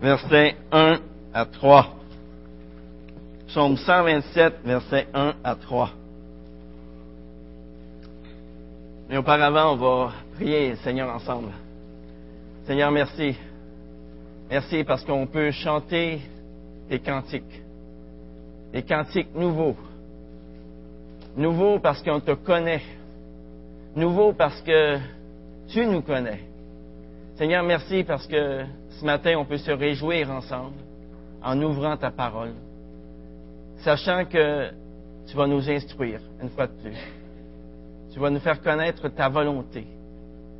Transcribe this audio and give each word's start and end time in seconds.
versets 0.00 0.56
1 0.72 1.00
à 1.32 1.44
3. 1.46 1.86
Psaume 3.48 3.76
127, 3.76 4.54
versets 4.64 5.06
1 5.14 5.34
à 5.44 5.54
3. 5.54 5.90
Mais 9.08 9.16
auparavant, 9.16 9.72
on 9.72 9.76
va 9.76 10.12
prier 10.34 10.76
Seigneur 10.76 11.14
ensemble. 11.14 11.52
Seigneur, 12.66 12.90
merci. 12.90 13.36
Merci 14.50 14.84
parce 14.84 15.04
qu'on 15.04 15.26
peut 15.26 15.50
chanter 15.50 16.20
des 16.88 16.98
cantiques. 16.98 17.62
Des 18.72 18.82
cantiques 18.82 19.34
nouveaux. 19.34 19.76
Nouveaux 21.36 21.78
parce 21.78 22.02
qu'on 22.02 22.20
te 22.20 22.32
connaît. 22.32 22.82
Nouveaux 23.96 24.32
parce 24.32 24.60
que 24.62 24.98
tu 25.68 25.86
nous 25.86 26.02
connais. 26.02 26.40
Seigneur, 27.36 27.62
merci 27.64 28.04
parce 28.04 28.26
que 28.26 28.64
ce 28.98 29.04
matin, 29.04 29.36
on 29.38 29.44
peut 29.44 29.58
se 29.58 29.70
réjouir 29.70 30.30
ensemble 30.30 30.76
en 31.42 31.60
ouvrant 31.62 31.96
ta 31.96 32.10
parole, 32.10 32.54
sachant 33.78 34.24
que 34.24 34.70
tu 35.26 35.36
vas 35.36 35.46
nous 35.46 35.68
instruire 35.68 36.20
une 36.42 36.50
fois 36.50 36.66
de 36.66 36.72
plus. 36.72 36.96
Tu 38.12 38.20
vas 38.20 38.30
nous 38.30 38.40
faire 38.40 38.60
connaître 38.62 39.08
ta 39.08 39.28
volonté. 39.28 39.86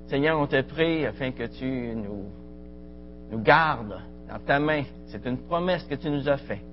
Seigneur, 0.09 0.39
on 0.39 0.47
te 0.47 0.61
prie 0.63 1.07
afin 1.07 1.31
que 1.31 1.45
tu 1.45 1.95
nous, 1.95 3.41
gardes 3.43 4.01
dans 4.29 4.39
ta 4.41 4.59
main. 4.59 4.83
C'est 5.07 5.25
une 5.27 5.39
promesse 5.39 5.85
que 5.85 5.95
tu 5.95 6.11
nous 6.11 6.29
as 6.29 6.37
faite, 6.39 6.65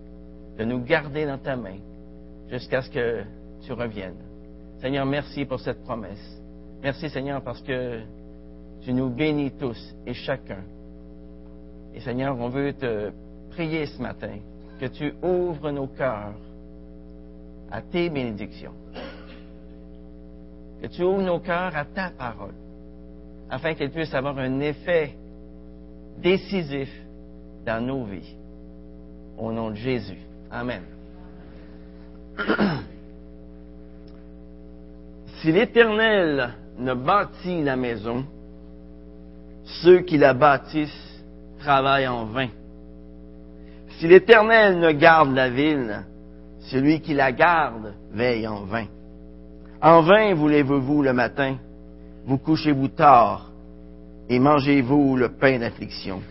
de 0.57 0.65
nous 0.65 0.83
garder 0.83 1.25
dans 1.25 1.37
ta 1.37 1.55
main 1.55 1.77
jusqu'à 2.49 2.81
ce 2.81 2.89
que 2.89 3.23
tu 3.63 3.73
reviennes. 3.73 4.17
Seigneur, 4.79 5.05
merci 5.05 5.45
pour 5.45 5.59
cette 5.59 5.83
promesse. 5.83 6.41
Merci 6.81 7.09
Seigneur 7.09 7.41
parce 7.41 7.61
que 7.61 7.99
tu 8.81 8.93
nous 8.93 9.09
bénis 9.09 9.51
tous 9.51 9.95
et 10.07 10.13
chacun. 10.13 10.63
Et 11.93 11.99
Seigneur, 11.99 12.37
on 12.39 12.49
veut 12.49 12.73
te 12.73 13.11
prier 13.51 13.85
ce 13.85 14.01
matin 14.01 14.37
que 14.79 14.85
tu 14.87 15.13
ouvres 15.21 15.71
nos 15.71 15.87
cœurs 15.87 16.33
à 17.69 17.81
tes 17.81 18.09
bénédictions. 18.09 18.73
Que 20.81 20.87
tu 20.87 21.03
ouvres 21.03 21.21
nos 21.21 21.39
cœurs 21.39 21.75
à 21.75 21.85
ta 21.85 22.09
parole, 22.09 22.55
afin 23.49 23.73
qu'elle 23.73 23.91
puisse 23.91 24.13
avoir 24.13 24.37
un 24.39 24.59
effet 24.61 25.15
décisif 26.17 26.89
dans 27.65 27.85
nos 27.85 28.05
vies. 28.05 28.35
Au 29.37 29.51
nom 29.51 29.71
de 29.71 29.75
Jésus. 29.75 30.19
Amen. 30.49 30.81
si 35.41 35.51
l'Éternel 35.51 36.53
ne 36.77 36.93
bâtit 36.93 37.61
la 37.63 37.75
maison, 37.75 38.25
ceux 39.83 40.01
qui 40.01 40.17
la 40.17 40.33
bâtissent 40.33 41.10
travaillent 41.61 42.07
en 42.07 42.25
vain. 42.25 42.49
Si 43.97 44.07
l'Éternel 44.07 44.79
ne 44.79 44.91
garde 44.91 45.33
la 45.33 45.49
ville, 45.49 46.03
celui 46.71 47.01
qui 47.01 47.13
la 47.13 47.31
garde 47.31 47.93
veille 48.11 48.47
en 48.47 48.63
vain. 48.65 48.85
En 49.81 50.01
vain 50.01 50.33
vous 50.33 50.47
lèvez-vous 50.47 51.01
le 51.01 51.13
matin, 51.13 51.57
vous 52.25 52.37
couchez-vous 52.37 52.89
tard, 52.89 53.51
et 54.29 54.39
mangez-vous 54.39 55.17
le 55.17 55.29
pain 55.29 55.59
d'affliction. 55.59 56.21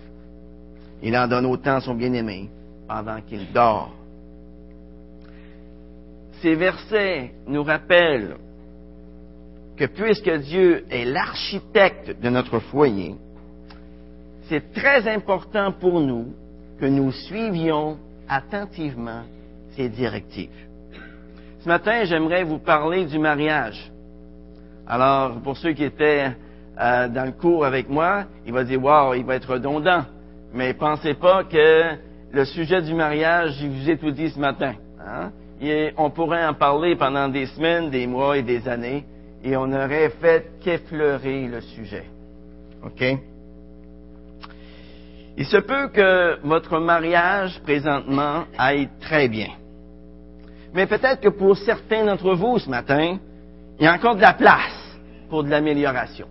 Il 1.02 1.16
en 1.16 1.26
donne 1.26 1.46
autant 1.46 1.76
à 1.76 1.80
son 1.80 1.94
bien-aimé 1.94 2.48
pendant 2.86 3.20
qu'il 3.22 3.52
dort. 3.52 3.94
Ces 6.42 6.54
versets 6.54 7.32
nous 7.46 7.62
rappellent 7.62 8.36
que 9.76 9.84
puisque 9.86 10.30
Dieu 10.38 10.84
est 10.90 11.04
l'architecte 11.04 12.20
de 12.20 12.28
notre 12.30 12.58
foyer, 12.58 13.14
c'est 14.50 14.72
très 14.72 15.06
important 15.08 15.70
pour 15.70 16.00
nous 16.00 16.34
que 16.80 16.86
nous 16.86 17.12
suivions 17.12 17.98
attentivement 18.28 19.22
ses 19.76 19.88
directives. 19.88 20.50
Ce 21.60 21.68
matin, 21.68 22.02
j'aimerais 22.02 22.42
vous 22.42 22.58
parler 22.58 23.04
du 23.04 23.18
mariage. 23.18 23.92
Alors, 24.88 25.40
pour 25.42 25.56
ceux 25.56 25.72
qui 25.72 25.84
étaient 25.84 26.32
euh, 26.80 27.08
dans 27.08 27.26
le 27.26 27.32
cours 27.32 27.64
avec 27.64 27.88
moi, 27.88 28.24
il 28.44 28.52
va 28.52 28.64
dire, 28.64 28.82
wow, 28.82 29.14
il 29.14 29.24
va 29.24 29.36
être 29.36 29.52
redondant. 29.52 30.02
Mais 30.52 30.74
pensez 30.74 31.14
pas 31.14 31.44
que 31.44 31.96
le 32.32 32.44
sujet 32.44 32.82
du 32.82 32.94
mariage, 32.94 33.52
je 33.60 33.68
vous 33.68 33.88
ai 33.88 33.96
tout 33.98 34.10
dit 34.10 34.30
ce 34.30 34.38
matin. 34.40 34.74
Hein? 34.98 35.30
On 35.96 36.10
pourrait 36.10 36.44
en 36.44 36.54
parler 36.54 36.96
pendant 36.96 37.28
des 37.28 37.46
semaines, 37.46 37.90
des 37.90 38.08
mois 38.08 38.36
et 38.36 38.42
des 38.42 38.66
années 38.66 39.04
et 39.44 39.56
on 39.56 39.68
n'aurait 39.68 40.10
fait 40.20 40.58
qu'effleurer 40.60 41.46
le 41.46 41.60
sujet. 41.60 42.04
OK? 42.84 43.04
Il 45.36 45.46
se 45.46 45.56
peut 45.56 45.88
que 45.88 46.38
votre 46.44 46.78
mariage 46.78 47.60
présentement 47.62 48.44
aille 48.58 48.88
très 49.00 49.28
bien. 49.28 49.48
Mais 50.74 50.86
peut-être 50.86 51.20
que 51.20 51.28
pour 51.28 51.56
certains 51.56 52.04
d'entre 52.04 52.34
vous 52.34 52.58
ce 52.58 52.68
matin, 52.68 53.18
il 53.78 53.84
y 53.84 53.86
a 53.86 53.94
encore 53.94 54.16
de 54.16 54.20
la 54.20 54.34
place 54.34 54.98
pour 55.28 55.44
de 55.44 55.50
l'amélioration. 55.50 56.26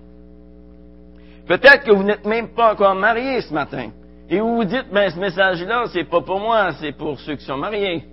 Peut-être 1.47 1.83
que 1.83 1.91
vous 1.91 2.03
n'êtes 2.03 2.25
même 2.25 2.49
pas 2.49 2.73
encore 2.73 2.95
marié 2.95 3.41
ce 3.41 3.53
matin. 3.53 3.89
Et 4.29 4.39
vous 4.39 4.57
vous 4.57 4.65
dites, 4.65 4.85
ben, 4.93 5.09
ce 5.09 5.19
message-là, 5.19 5.85
c'est 5.91 6.03
pas 6.03 6.21
pour 6.21 6.39
moi, 6.39 6.71
c'est 6.79 6.91
pour 6.91 7.19
ceux 7.19 7.35
qui 7.35 7.45
sont 7.45 7.57
mariés. 7.57 8.03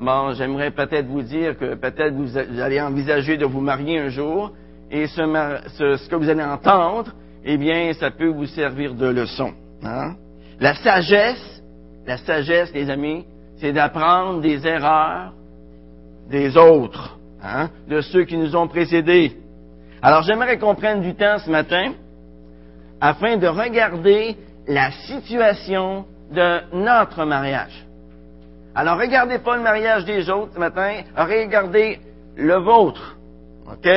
Bon, 0.00 0.32
j'aimerais 0.32 0.70
peut-être 0.70 1.06
vous 1.06 1.22
dire 1.22 1.58
que 1.58 1.74
peut-être 1.74 2.14
vous 2.14 2.38
allez 2.38 2.80
envisager 2.80 3.36
de 3.36 3.44
vous 3.44 3.60
marier 3.60 3.98
un 3.98 4.08
jour 4.08 4.52
et 4.90 5.06
ce, 5.06 6.08
que 6.08 6.14
vous 6.16 6.30
allez 6.30 6.42
entendre, 6.42 7.12
eh 7.44 7.58
bien, 7.58 7.92
ça 7.92 8.10
peut 8.10 8.28
vous 8.28 8.46
servir 8.46 8.94
de 8.94 9.06
leçon. 9.06 9.52
Hein? 9.82 10.16
La 10.60 10.74
sagesse, 10.74 11.62
la 12.06 12.16
sagesse, 12.16 12.72
les 12.72 12.90
amis, 12.90 13.24
c'est 13.58 13.72
d'apprendre 13.72 14.40
des 14.40 14.66
erreurs 14.66 15.32
des 16.28 16.56
autres, 16.56 17.18
hein, 17.42 17.70
de 17.88 18.00
ceux 18.00 18.24
qui 18.24 18.36
nous 18.36 18.54
ont 18.54 18.68
précédés. 18.68 19.36
Alors, 20.02 20.22
j'aimerais 20.22 20.58
qu'on 20.58 20.74
prenne 20.74 21.00
du 21.00 21.14
temps 21.14 21.38
ce 21.38 21.50
matin 21.50 21.92
afin 23.00 23.36
de 23.36 23.46
regarder 23.46 24.36
la 24.66 24.90
situation 24.90 26.04
de 26.32 26.60
notre 26.74 27.24
mariage. 27.24 27.86
Alors, 28.74 28.98
regardez 28.98 29.38
pas 29.38 29.56
le 29.56 29.62
mariage 29.62 30.04
des 30.04 30.28
autres 30.30 30.52
ce 30.54 30.58
matin, 30.58 31.02
regardez 31.16 31.98
le 32.36 32.58
vôtre. 32.58 33.16
OK? 33.70 33.88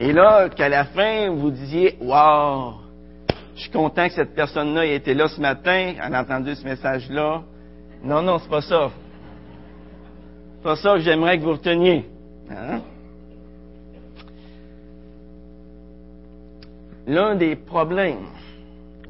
Et 0.00 0.12
là, 0.12 0.48
qu'à 0.48 0.68
la 0.68 0.84
fin, 0.84 1.30
vous 1.30 1.50
disiez, 1.50 1.96
wow, 2.00 2.74
je 3.58 3.62
suis 3.64 3.70
content 3.72 4.06
que 4.06 4.14
cette 4.14 4.36
personne-là 4.36 4.86
ait 4.86 4.94
été 4.94 5.14
là 5.14 5.26
ce 5.26 5.40
matin, 5.40 5.94
elle 6.00 6.14
a 6.14 6.22
entendu 6.22 6.54
ce 6.54 6.64
message-là. 6.64 7.42
Non, 8.04 8.22
non, 8.22 8.38
c'est 8.38 8.48
pas 8.48 8.60
ça. 8.60 8.90
C'est 10.54 10.62
pas 10.62 10.76
ça 10.76 10.94
que 10.94 11.00
j'aimerais 11.00 11.38
que 11.38 11.42
vous 11.42 11.52
reteniez. 11.52 12.06
Hein? 12.48 12.80
L'un 17.08 17.34
des 17.34 17.56
problèmes 17.56 18.28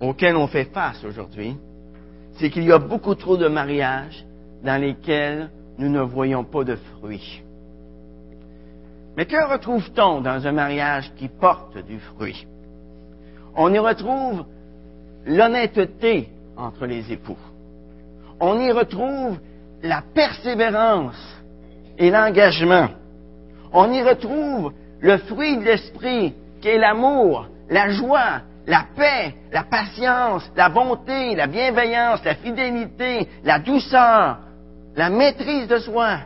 auxquels 0.01 0.37
on 0.37 0.47
fait 0.47 0.73
face 0.73 1.05
aujourd'hui, 1.05 1.55
c'est 2.39 2.49
qu'il 2.49 2.65
y 2.65 2.73
a 2.73 2.79
beaucoup 2.79 3.15
trop 3.17 3.37
de 3.37 3.49
mariages 3.49 4.25
dans 4.65 4.81
lesquels 4.81 5.51
nous 5.77 5.91
ne 5.91 6.01
voyons 6.01 6.45
pas 6.45 6.65
de 6.65 6.77
fruits. 6.77 7.43
Mais 9.15 9.27
que 9.27 9.53
retrouve-t-on 9.53 10.23
dans 10.23 10.47
un 10.47 10.53
mariage 10.53 11.13
qui 11.17 11.29
porte 11.29 11.77
du 11.87 11.99
fruit? 11.99 12.47
On 13.61 13.75
y 13.75 13.79
retrouve 13.81 14.45
l'honnêteté 15.27 16.29
entre 16.57 16.87
les 16.87 17.13
époux. 17.13 17.37
On 18.39 18.61
y 18.61 18.71
retrouve 18.71 19.37
la 19.83 20.01
persévérance 20.15 21.21
et 21.99 22.09
l'engagement. 22.09 22.87
On 23.73 23.93
y 23.93 24.01
retrouve 24.01 24.73
le 25.01 25.19
fruit 25.19 25.57
de 25.57 25.65
l'esprit 25.65 26.35
qui 26.61 26.69
est 26.69 26.79
l'amour, 26.79 27.49
la 27.69 27.89
joie, 27.89 28.43
la 28.69 28.85
paix, 28.95 29.35
la 29.53 29.65
patience, 29.65 30.49
la 30.55 30.69
bonté, 30.69 31.35
la 31.35 31.49
bienveillance, 31.49 32.25
la 32.25 32.37
fidélité, 32.37 33.27
la 33.43 33.59
douceur, 33.59 34.39
la 34.95 35.11
maîtrise 35.11 35.67
de 35.67 35.79
soi. 35.79 36.19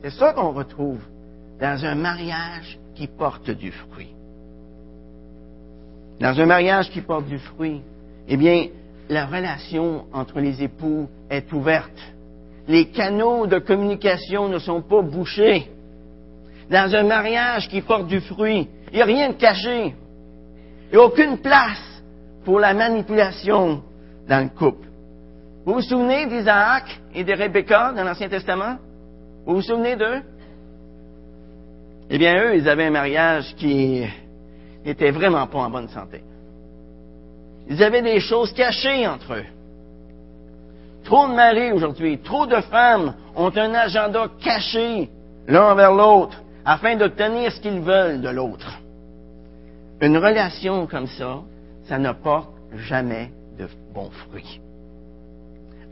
C'est 0.00 0.10
ça 0.10 0.32
qu'on 0.32 0.52
retrouve 0.52 1.02
dans 1.60 1.84
un 1.84 1.96
mariage 1.96 2.78
qui 2.94 3.08
porte 3.08 3.50
du 3.50 3.72
fruit. 3.72 4.15
Dans 6.20 6.40
un 6.40 6.46
mariage 6.46 6.90
qui 6.90 7.00
porte 7.00 7.26
du 7.26 7.38
fruit, 7.38 7.82
eh 8.28 8.36
bien, 8.36 8.66
la 9.08 9.26
relation 9.26 10.04
entre 10.12 10.40
les 10.40 10.62
époux 10.62 11.08
est 11.30 11.52
ouverte. 11.52 11.98
Les 12.68 12.86
canaux 12.86 13.46
de 13.46 13.58
communication 13.58 14.48
ne 14.48 14.58
sont 14.58 14.82
pas 14.82 15.02
bouchés. 15.02 15.70
Dans 16.70 16.92
un 16.94 17.04
mariage 17.04 17.68
qui 17.68 17.80
porte 17.82 18.08
du 18.08 18.20
fruit, 18.20 18.68
il 18.90 18.96
n'y 18.96 19.02
a 19.02 19.04
rien 19.04 19.28
de 19.28 19.34
caché. 19.34 19.94
Il 20.90 20.96
n'y 20.96 20.98
a 20.98 21.04
aucune 21.04 21.38
place 21.38 22.02
pour 22.44 22.58
la 22.58 22.74
manipulation 22.74 23.82
dans 24.28 24.42
le 24.42 24.48
couple. 24.48 24.86
Vous 25.64 25.74
vous 25.74 25.82
souvenez 25.82 26.26
d'Isaac 26.26 26.84
et 27.14 27.24
de 27.24 27.32
Rebecca 27.32 27.92
dans 27.92 28.04
l'Ancien 28.04 28.28
Testament? 28.28 28.78
Vous 29.44 29.56
vous 29.56 29.62
souvenez 29.62 29.96
d'eux? 29.96 30.22
Eh 32.08 32.18
bien, 32.18 32.40
eux, 32.42 32.56
ils 32.56 32.68
avaient 32.68 32.86
un 32.86 32.90
mariage 32.90 33.54
qui 33.56 34.04
n'était 34.86 35.10
vraiment 35.10 35.46
pas 35.46 35.58
en 35.58 35.70
bonne 35.70 35.88
santé. 35.88 36.22
Ils 37.68 37.82
avaient 37.82 38.02
des 38.02 38.20
choses 38.20 38.52
cachées 38.52 39.06
entre 39.06 39.34
eux. 39.34 39.44
Trop 41.04 41.28
de 41.28 41.34
maris 41.34 41.72
aujourd'hui, 41.72 42.18
trop 42.18 42.46
de 42.46 42.60
femmes 42.62 43.14
ont 43.34 43.52
un 43.56 43.74
agenda 43.74 44.28
caché 44.42 45.10
l'un 45.46 45.72
envers 45.72 45.92
l'autre 45.92 46.40
afin 46.64 46.96
d'obtenir 46.96 47.52
ce 47.52 47.60
qu'ils 47.60 47.80
veulent 47.80 48.20
de 48.20 48.28
l'autre. 48.28 48.80
Une 50.00 50.18
relation 50.18 50.86
comme 50.86 51.06
ça, 51.06 51.42
ça 51.88 51.98
ne 51.98 52.12
porte 52.12 52.50
jamais 52.74 53.30
de 53.58 53.68
bons 53.94 54.10
fruits. 54.10 54.60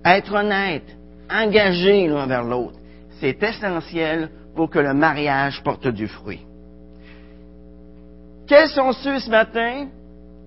Être 0.04 0.34
honnête, 0.34 0.96
engagé 1.30 2.06
l'un 2.08 2.26
vers 2.26 2.44
l'autre, 2.44 2.78
c'est 3.20 3.42
essentiel 3.42 4.30
pour 4.54 4.68
que 4.68 4.78
le 4.78 4.94
mariage 4.94 5.62
porte 5.62 5.88
du 5.88 6.06
fruit. 6.06 6.44
Quels 8.46 8.68
sont 8.68 8.92
ceux 8.92 9.20
ce 9.20 9.30
matin 9.30 9.88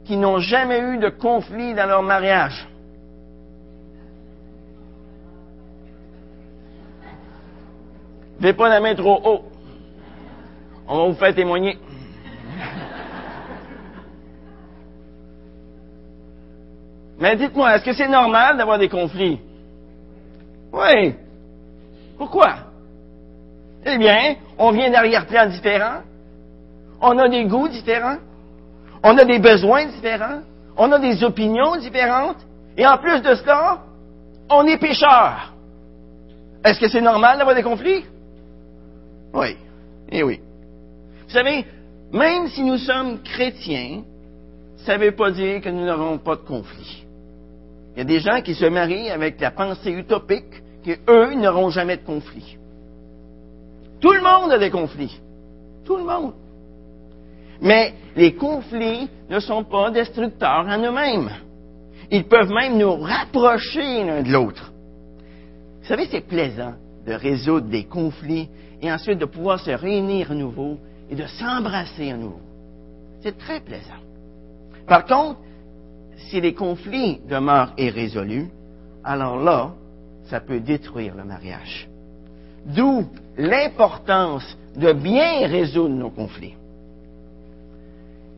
qui 0.05 0.17
n'ont 0.17 0.39
jamais 0.39 0.79
eu 0.79 0.97
de 0.97 1.09
conflit 1.09 1.73
dans 1.73 1.87
leur 1.87 2.03
mariage? 2.03 2.67
Ne 8.39 8.51
pas 8.51 8.69
la 8.69 8.79
main 8.79 8.93
trop 8.93 9.19
haut. 9.23 9.41
On 10.87 10.97
va 10.97 11.05
vous 11.07 11.15
faire 11.15 11.33
témoigner. 11.33 11.77
Mais 17.19 17.35
dites-moi, 17.35 17.75
est-ce 17.75 17.83
que 17.83 17.93
c'est 17.93 18.07
normal 18.07 18.57
d'avoir 18.57 18.77
des 18.77 18.89
conflits? 18.89 19.39
Oui. 20.71 21.15
Pourquoi? 22.17 22.57
Eh 23.85 23.97
bien, 23.97 24.35
on 24.57 24.71
vient 24.71 24.91
d'arrière-plans 24.91 25.47
différents. 25.47 26.01
On 27.01 27.17
a 27.17 27.29
des 27.29 27.45
goûts 27.45 27.67
différents. 27.67 28.17
On 29.03 29.17
a 29.17 29.25
des 29.25 29.39
besoins 29.39 29.85
différents. 29.85 30.41
On 30.75 30.91
a 30.91 30.99
des 30.99 31.23
opinions 31.23 31.75
différentes. 31.77 32.45
Et 32.77 32.85
en 32.85 32.97
plus 32.97 33.21
de 33.21 33.35
cela, 33.35 33.79
on 34.49 34.65
est 34.65 34.77
pécheurs. 34.77 35.53
Est-ce 36.63 36.79
que 36.79 36.87
c'est 36.87 37.01
normal 37.01 37.37
d'avoir 37.37 37.55
des 37.55 37.63
conflits? 37.63 38.05
Oui. 39.33 39.57
Eh 40.09 40.23
oui. 40.23 40.39
Vous 41.27 41.33
savez, 41.33 41.65
même 42.11 42.47
si 42.47 42.63
nous 42.63 42.77
sommes 42.77 43.21
chrétiens, 43.23 44.03
ça 44.77 44.97
ne 44.97 45.03
veut 45.03 45.15
pas 45.15 45.31
dire 45.31 45.61
que 45.61 45.69
nous 45.69 45.85
n'aurons 45.85 46.17
pas 46.17 46.35
de 46.35 46.41
conflits. 46.41 47.05
Il 47.95 47.99
y 47.99 48.01
a 48.01 48.05
des 48.05 48.19
gens 48.19 48.41
qui 48.41 48.53
se 48.53 48.65
marient 48.65 49.09
avec 49.09 49.39
la 49.41 49.51
pensée 49.51 49.91
utopique 49.91 50.63
qu'eux 50.85 51.33
n'auront 51.33 51.69
jamais 51.69 51.97
de 51.97 52.05
conflit. 52.05 52.57
Tout 53.99 54.11
le 54.11 54.21
monde 54.21 54.51
a 54.51 54.59
des 54.59 54.69
conflits. 54.69 55.19
Tout 55.83 55.97
le 55.97 56.03
monde. 56.03 56.33
Mais 57.61 57.93
les 58.15 58.33
conflits 58.35 59.09
ne 59.29 59.39
sont 59.39 59.63
pas 59.63 59.91
destructeurs 59.91 60.65
en 60.67 60.77
eux-mêmes. 60.79 61.29
Ils 62.11 62.25
peuvent 62.25 62.51
même 62.51 62.77
nous 62.77 62.95
rapprocher 62.95 64.03
l'un 64.03 64.21
de 64.21 64.31
l'autre. 64.31 64.71
Vous 65.81 65.87
savez, 65.87 66.07
c'est 66.09 66.27
plaisant 66.27 66.73
de 67.05 67.13
résoudre 67.13 67.67
des 67.67 67.85
conflits 67.85 68.49
et 68.81 68.91
ensuite 68.91 69.19
de 69.19 69.25
pouvoir 69.25 69.59
se 69.59 69.71
réunir 69.71 70.31
à 70.31 70.35
nouveau 70.35 70.77
et 71.09 71.15
de 71.15 71.25
s'embrasser 71.25 72.11
à 72.11 72.17
nouveau. 72.17 72.41
C'est 73.21 73.37
très 73.37 73.59
plaisant. 73.59 74.01
Par 74.87 75.05
contre, 75.05 75.39
si 76.29 76.39
les 76.41 76.53
conflits 76.53 77.19
demeurent 77.27 77.73
irrésolus, 77.77 78.49
alors 79.03 79.37
là, 79.37 79.73
ça 80.29 80.39
peut 80.39 80.59
détruire 80.59 81.15
le 81.15 81.23
mariage. 81.23 81.87
D'où 82.65 83.05
l'importance 83.37 84.57
de 84.75 84.91
bien 84.91 85.47
résoudre 85.47 85.95
nos 85.95 86.09
conflits. 86.09 86.55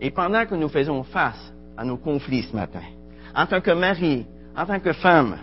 Et 0.02 0.12
pendant 0.12 0.46
que 0.46 0.56
nous 0.56 0.70
faisons 0.70 1.04
face 1.04 1.54
à 1.78 1.84
nos 1.84 1.98
conflits 1.98 2.44
ce 2.44 2.56
matin, 2.56 2.82
en 3.36 3.46
tant 3.46 3.62
que 3.62 3.72
mari, 3.72 4.26
en 4.56 4.66
tant 4.66 4.80
que 4.80 4.94
femme, 4.94 5.38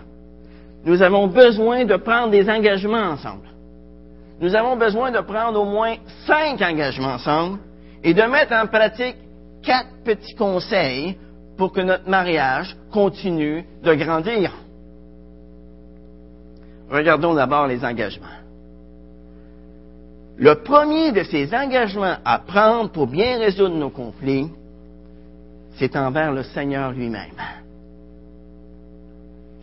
nous 0.83 1.01
avons 1.01 1.27
besoin 1.27 1.85
de 1.85 1.95
prendre 1.95 2.31
des 2.31 2.49
engagements 2.49 3.11
ensemble. 3.11 3.47
Nous 4.39 4.55
avons 4.55 4.75
besoin 4.77 5.11
de 5.11 5.19
prendre 5.19 5.59
au 5.59 5.65
moins 5.65 5.95
cinq 6.25 6.61
engagements 6.61 7.13
ensemble 7.15 7.59
et 8.03 8.13
de 8.13 8.21
mettre 8.21 8.53
en 8.53 8.67
pratique 8.67 9.17
quatre 9.63 10.03
petits 10.03 10.35
conseils 10.35 11.17
pour 11.57 11.71
que 11.71 11.81
notre 11.81 12.07
mariage 12.07 12.77
continue 12.91 13.65
de 13.83 13.93
grandir. 13.95 14.53
Regardons 16.89 17.33
d'abord 17.33 17.67
les 17.67 17.83
engagements. 17.83 18.27
Le 20.37 20.53
premier 20.53 21.11
de 21.11 21.23
ces 21.23 21.53
engagements 21.53 22.17
à 22.23 22.37
prendre 22.39 22.91
pour 22.91 23.07
bien 23.07 23.39
résoudre 23.39 23.75
nos 23.75 23.89
conflits, 23.89 24.51
c'est 25.77 25.95
envers 25.95 26.31
le 26.31 26.43
Seigneur 26.43 26.91
lui-même. 26.91 27.31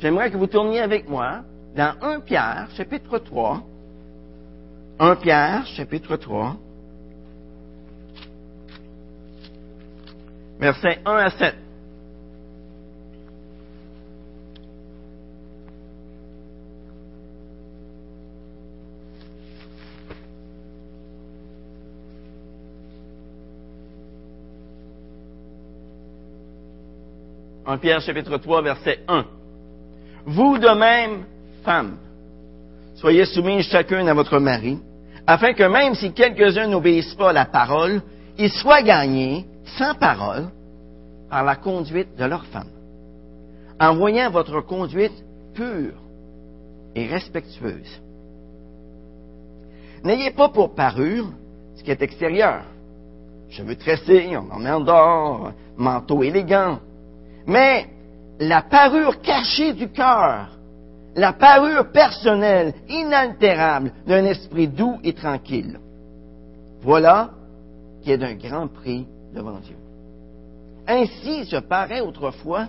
J'aimerais 0.00 0.30
que 0.30 0.36
vous 0.36 0.48
tourniez 0.48 0.80
avec 0.80 1.08
moi 1.08 1.42
dans 1.76 1.94
1 2.02 2.20
Pierre, 2.20 2.68
chapitre 2.76 3.18
3. 3.18 3.62
1 4.98 5.16
Pierre, 5.16 5.66
chapitre 5.66 6.16
3. 6.16 6.56
Versets 10.58 10.98
1 11.04 11.12
à 11.14 11.30
7. 11.30 11.54
1 27.66 27.78
Pierre 27.78 28.00
chapitre 28.02 28.36
3 28.36 28.62
verset 28.62 29.00
1. 29.08 29.24
Vous 30.26 30.58
de 30.58 30.68
même, 30.68 31.24
femmes, 31.62 31.96
soyez 32.96 33.24
soumis 33.24 33.62
chacun 33.62 34.06
à 34.06 34.14
votre 34.14 34.38
mari, 34.38 34.78
afin 35.26 35.54
que 35.54 35.62
même 35.62 35.94
si 35.94 36.12
quelques-uns 36.12 36.66
n'obéissent 36.66 37.14
pas 37.14 37.30
à 37.30 37.32
la 37.32 37.46
parole, 37.46 38.02
ils 38.38 38.50
soient 38.50 38.82
gagnés, 38.82 39.46
sans 39.78 39.94
parole, 39.94 40.48
par 41.30 41.44
la 41.44 41.56
conduite 41.56 42.16
de 42.18 42.24
leur 42.24 42.44
femme, 42.46 42.70
en 43.80 43.94
voyant 43.94 44.30
votre 44.30 44.60
conduite 44.60 45.24
pure 45.54 45.94
et 46.94 47.06
respectueuse. 47.06 48.00
N'ayez 50.02 50.32
pas 50.32 50.50
pour 50.50 50.74
parure 50.74 51.28
ce 51.76 51.82
qui 51.82 51.90
est 51.90 52.02
extérieur. 52.02 52.64
Cheveux 53.48 53.76
tressés, 53.76 54.36
ornements 54.36 54.80
d'or, 54.80 55.52
manteau 55.76 56.22
élégant, 56.22 56.78
mais 57.46 57.86
la 58.40 58.62
parure 58.62 59.20
cachée 59.20 59.72
du 59.72 59.88
cœur, 59.88 60.48
la 61.16 61.32
parure 61.32 61.90
personnelle, 61.92 62.74
inaltérable 62.88 63.92
d'un 64.06 64.24
esprit 64.24 64.68
doux 64.68 64.98
et 65.04 65.12
tranquille. 65.12 65.78
Voilà 66.82 67.30
qui 68.02 68.12
est 68.12 68.18
d'un 68.18 68.34
grand 68.34 68.68
prix 68.68 69.06
devant 69.34 69.58
Dieu. 69.60 69.76
Ainsi 70.86 71.46
se 71.46 71.56
paraît 71.56 72.00
autrefois 72.00 72.66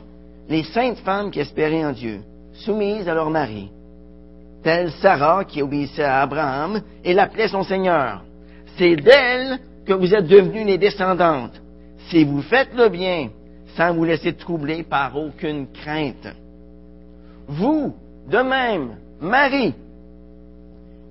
les 0.48 0.64
saintes 0.64 1.00
femmes 1.00 1.32
qui 1.32 1.40
espéraient 1.40 1.86
en 1.86 1.92
Dieu, 1.92 2.22
soumises 2.54 3.10
à 3.10 3.14
leur 3.14 3.30
mari, 3.30 3.70
telle 4.64 4.92
Sarah 4.92 5.44
qui 5.44 5.62
obéissait 5.62 6.04
à 6.04 6.22
Abraham 6.22 6.82
et 7.04 7.14
l'appelait 7.14 7.48
son 7.48 7.64
Seigneur. 7.64 8.24
C'est 8.78 8.96
d'elle 8.96 9.60
que 9.86 9.94
vous 9.94 10.14
êtes 10.14 10.28
devenues 10.28 10.64
les 10.64 10.78
descendantes. 10.78 11.62
Si 12.10 12.24
vous 12.24 12.42
faites 12.42 12.74
le 12.76 12.90
bien, 12.90 13.30
sans 13.76 13.94
vous 13.94 14.06
laisser 14.06 14.34
troubler 14.34 14.84
par 14.84 15.16
aucune 15.16 15.68
crainte. 15.72 16.28
Vous, 17.48 17.96
de 18.30 18.38
même, 18.38 18.96
Marie, 19.22 19.74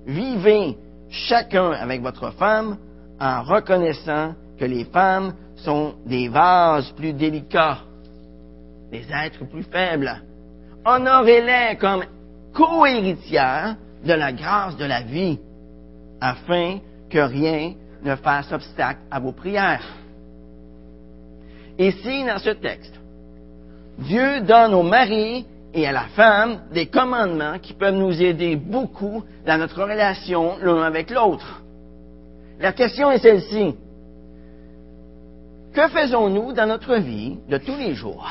vivez 0.05 0.77
chacun 1.09 1.71
avec 1.71 2.01
votre 2.01 2.31
femme 2.31 2.77
en 3.19 3.43
reconnaissant 3.43 4.33
que 4.59 4.65
les 4.65 4.85
femmes 4.85 5.33
sont 5.57 5.95
des 6.05 6.27
vases 6.27 6.91
plus 6.91 7.13
délicats, 7.13 7.79
des 8.91 9.05
êtres 9.11 9.45
plus 9.45 9.63
faibles. 9.63 10.21
Honorez-les 10.85 11.77
comme 11.77 12.03
co-héritières 12.53 13.75
de 14.03 14.13
la 14.13 14.31
grâce 14.31 14.77
de 14.77 14.85
la 14.85 15.01
vie, 15.01 15.39
afin 16.21 16.79
que 17.09 17.19
rien 17.19 17.73
ne 18.03 18.15
fasse 18.15 18.51
obstacle 18.51 18.99
à 19.09 19.19
vos 19.19 19.31
prières. 19.31 19.83
Ici, 21.77 22.23
dans 22.25 22.39
ce 22.39 22.51
texte, 22.51 22.93
Dieu 23.99 24.41
donne 24.41 24.73
au 24.73 24.83
mari 24.83 25.45
et 25.73 25.85
à 25.87 25.91
la 25.91 26.05
femme 26.15 26.61
des 26.71 26.87
commandements 26.87 27.59
qui 27.59 27.73
peuvent 27.73 27.95
nous 27.95 28.21
aider 28.21 28.55
beaucoup 28.55 29.23
dans 29.45 29.57
notre 29.57 29.83
relation 29.83 30.57
l'un 30.61 30.81
avec 30.83 31.09
l'autre. 31.11 31.61
La 32.59 32.71
question 32.71 33.11
est 33.11 33.19
celle-ci. 33.19 33.75
Que 35.73 35.87
faisons-nous 35.89 36.53
dans 36.53 36.67
notre 36.67 36.95
vie 36.95 37.37
de 37.49 37.57
tous 37.57 37.75
les 37.75 37.93
jours? 37.93 38.25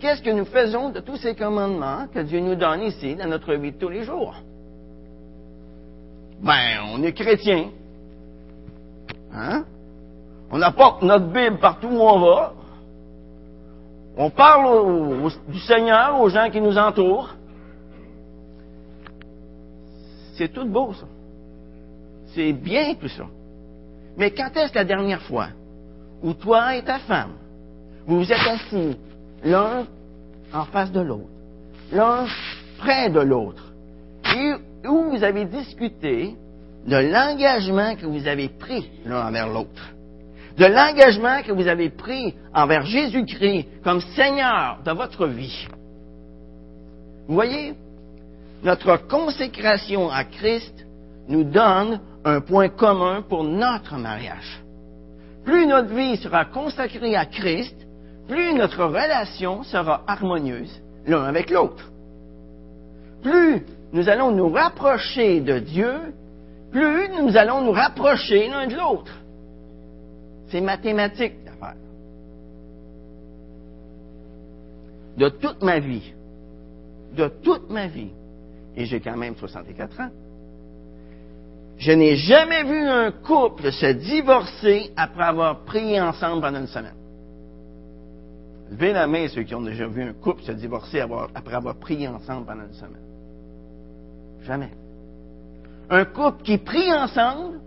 Qu'est-ce 0.00 0.22
que 0.22 0.30
nous 0.30 0.46
faisons 0.46 0.90
de 0.90 0.98
tous 0.98 1.16
ces 1.18 1.36
commandements 1.36 2.08
que 2.12 2.18
Dieu 2.18 2.40
nous 2.40 2.56
donne 2.56 2.82
ici 2.82 3.14
dans 3.14 3.28
notre 3.28 3.54
vie 3.54 3.70
de 3.70 3.78
tous 3.78 3.88
les 3.88 4.02
jours? 4.02 4.34
Ben, 6.42 6.80
on 6.92 7.04
est 7.04 7.12
chrétien. 7.12 7.70
Hein? 9.32 9.64
On 10.54 10.60
apporte 10.60 11.02
notre 11.02 11.28
Bible 11.28 11.58
partout 11.58 11.88
où 11.88 12.00
on 12.00 12.20
va. 12.20 12.52
On 14.18 14.28
parle 14.28 15.32
du 15.48 15.58
Seigneur 15.60 16.20
aux 16.20 16.28
gens 16.28 16.50
qui 16.50 16.60
nous 16.60 16.76
entourent. 16.76 17.30
C'est 20.34 20.52
tout 20.52 20.66
beau, 20.66 20.92
ça. 20.92 21.06
C'est 22.34 22.52
bien 22.52 22.94
tout 22.94 23.08
ça. 23.08 23.24
Mais 24.18 24.30
quand 24.30 24.54
est-ce 24.54 24.74
la 24.74 24.84
dernière 24.84 25.22
fois 25.22 25.48
où 26.22 26.34
toi 26.34 26.76
et 26.76 26.82
ta 26.82 26.98
femme, 26.98 27.32
vous 28.06 28.18
vous 28.18 28.30
êtes 28.30 28.46
assis 28.46 28.98
l'un 29.42 29.86
en 30.52 30.64
face 30.66 30.92
de 30.92 31.00
l'autre, 31.00 31.30
l'un 31.90 32.26
près 32.78 33.08
de 33.08 33.20
l'autre, 33.20 33.72
et 34.36 34.52
où 34.86 35.10
vous 35.10 35.24
avez 35.24 35.46
discuté 35.46 36.36
de 36.86 36.96
l'engagement 36.96 37.96
que 37.96 38.04
vous 38.04 38.26
avez 38.26 38.48
pris 38.48 38.90
l'un 39.06 39.26
envers 39.26 39.48
l'autre, 39.48 39.82
de 40.56 40.66
l'engagement 40.66 41.42
que 41.42 41.52
vous 41.52 41.68
avez 41.68 41.90
pris 41.90 42.34
envers 42.54 42.84
Jésus-Christ 42.84 43.66
comme 43.82 44.00
Seigneur 44.14 44.78
de 44.84 44.92
votre 44.92 45.26
vie. 45.26 45.66
Vous 47.28 47.34
voyez, 47.34 47.74
notre 48.62 48.96
consécration 49.08 50.10
à 50.10 50.24
Christ 50.24 50.86
nous 51.28 51.44
donne 51.44 52.00
un 52.24 52.40
point 52.40 52.68
commun 52.68 53.22
pour 53.22 53.44
notre 53.44 53.96
mariage. 53.96 54.62
Plus 55.44 55.66
notre 55.66 55.92
vie 55.94 56.16
sera 56.18 56.44
consacrée 56.44 57.16
à 57.16 57.26
Christ, 57.26 57.76
plus 58.28 58.54
notre 58.54 58.84
relation 58.84 59.62
sera 59.64 60.02
harmonieuse 60.06 60.80
l'un 61.06 61.24
avec 61.24 61.50
l'autre. 61.50 61.90
Plus 63.22 63.64
nous 63.92 64.08
allons 64.08 64.30
nous 64.30 64.48
rapprocher 64.48 65.40
de 65.40 65.58
Dieu, 65.58 65.94
plus 66.70 67.08
nous 67.20 67.36
allons 67.36 67.62
nous 67.62 67.72
rapprocher 67.72 68.48
l'un 68.48 68.66
de 68.66 68.76
l'autre. 68.76 69.12
C'est 70.52 70.60
mathématique 70.60 71.32
l'affaire. 71.46 71.76
De 75.16 75.30
toute 75.30 75.62
ma 75.62 75.78
vie, 75.78 76.12
de 77.16 77.28
toute 77.42 77.70
ma 77.70 77.86
vie, 77.86 78.10
et 78.76 78.84
j'ai 78.84 79.00
quand 79.00 79.16
même 79.16 79.34
64 79.34 80.00
ans, 80.00 80.10
je 81.78 81.92
n'ai 81.92 82.16
jamais 82.16 82.64
vu 82.64 82.86
un 82.86 83.10
couple 83.12 83.72
se 83.72 83.92
divorcer 83.92 84.92
après 84.94 85.24
avoir 85.24 85.60
prié 85.64 85.98
ensemble 86.02 86.42
pendant 86.42 86.60
une 86.60 86.66
semaine. 86.66 86.96
Levez 88.70 88.92
la 88.92 89.06
main 89.06 89.28
ceux 89.28 89.44
qui 89.44 89.54
ont 89.54 89.62
déjà 89.62 89.86
vu 89.86 90.02
un 90.02 90.12
couple 90.12 90.42
se 90.42 90.52
divorcer 90.52 91.00
après 91.34 91.54
avoir 91.54 91.76
prié 91.76 92.08
ensemble 92.08 92.44
pendant 92.44 92.64
une 92.64 92.74
semaine. 92.74 93.02
Jamais. 94.42 94.70
Un 95.88 96.04
couple 96.04 96.42
qui 96.42 96.58
prie 96.58 96.92
ensemble 96.92 97.58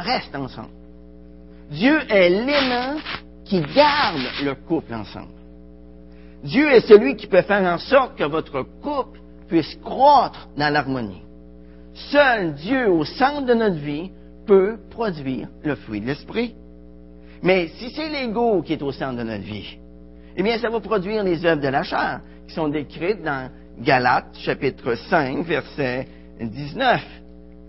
reste 0.00 0.34
ensemble. 0.34 0.81
Dieu 1.72 1.98
est 2.10 2.28
l'aimant 2.28 2.96
qui 3.44 3.60
garde 3.60 4.20
le 4.44 4.54
couple 4.54 4.94
ensemble. 4.94 5.32
Dieu 6.44 6.70
est 6.70 6.86
celui 6.86 7.16
qui 7.16 7.26
peut 7.26 7.42
faire 7.42 7.62
en 7.62 7.78
sorte 7.78 8.16
que 8.16 8.24
votre 8.24 8.62
couple 8.82 9.20
puisse 9.48 9.74
croître 9.76 10.48
dans 10.56 10.72
l'harmonie. 10.72 11.22
Seul 11.94 12.54
Dieu 12.54 12.90
au 12.90 13.04
centre 13.04 13.46
de 13.46 13.54
notre 13.54 13.76
vie 13.76 14.10
peut 14.46 14.76
produire 14.90 15.48
le 15.62 15.74
fruit 15.76 16.00
de 16.00 16.06
l'esprit. 16.06 16.54
Mais 17.42 17.68
si 17.78 17.90
c'est 17.90 18.08
l'ego 18.08 18.62
qui 18.62 18.74
est 18.74 18.82
au 18.82 18.92
centre 18.92 19.18
de 19.18 19.22
notre 19.22 19.44
vie, 19.44 19.78
eh 20.36 20.42
bien, 20.42 20.58
ça 20.58 20.68
va 20.68 20.80
produire 20.80 21.24
les 21.24 21.44
œuvres 21.44 21.60
de 21.60 21.68
la 21.68 21.82
chair, 21.82 22.20
qui 22.48 22.54
sont 22.54 22.68
décrites 22.68 23.22
dans 23.22 23.50
Galates, 23.78 24.36
chapitre 24.38 24.94
5, 24.94 25.44
verset 25.44 26.06
19. 26.40 27.00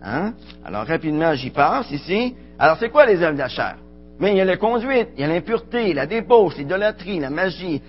Hein? 0.04 0.34
Alors, 0.66 0.86
rapidement, 0.86 1.34
j'y 1.36 1.50
passe 1.50 1.90
ici. 1.92 2.36
Alors, 2.60 2.78
c'est 2.78 2.90
quoi 2.90 3.06
les 3.06 3.22
œuvres 3.22 3.34
de 3.34 3.40
la 3.40 3.50
chair? 3.50 3.76
Mais 4.24 4.32
il 4.32 4.38
y 4.38 4.42
a 4.42 4.46
la 4.46 4.56
conduite, 4.56 5.10
il 5.18 5.20
y 5.20 5.24
a 5.26 5.28
l'impureté, 5.28 5.94
la 5.94 6.06
débauche, 6.06 6.56
l'idolâtrie, 6.56 7.20
la 7.20 7.30
magie, 7.30 7.82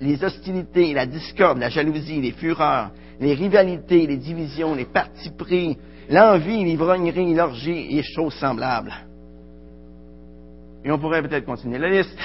les 0.00 0.24
hostilités, 0.24 0.92
la 0.92 1.06
discorde, 1.06 1.58
la 1.58 1.68
jalousie, 1.68 2.20
les 2.20 2.32
fureurs, 2.32 2.90
les 3.20 3.32
rivalités, 3.32 4.04
les 4.08 4.16
divisions, 4.16 4.74
les 4.74 4.86
partis 4.86 5.30
pris, 5.30 5.78
l'envie, 6.10 6.64
l'ivrognerie, 6.64 7.32
l'orgie 7.32 7.96
et 7.96 8.02
choses 8.02 8.34
semblables. 8.34 8.92
Et 10.84 10.90
on 10.90 10.98
pourrait 10.98 11.22
peut-être 11.22 11.44
continuer 11.44 11.78
la 11.78 11.90
liste. 11.90 12.18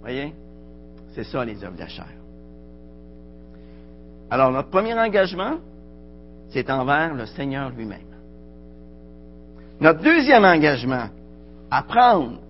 Voyez? 0.00 0.32
C'est 1.14 1.22
ça 1.22 1.44
les 1.44 1.62
œuvres 1.62 1.76
de 1.76 1.82
la 1.82 1.88
chair. 1.88 2.08
Alors, 4.28 4.50
notre 4.50 4.70
premier 4.70 4.94
engagement, 4.94 5.58
c'est 6.48 6.68
envers 6.68 7.14
le 7.14 7.26
Seigneur 7.26 7.70
lui-même. 7.70 8.00
Notre 9.80 10.02
deuxième 10.02 10.44
engagement, 10.44 11.06
apprendre 11.70 12.40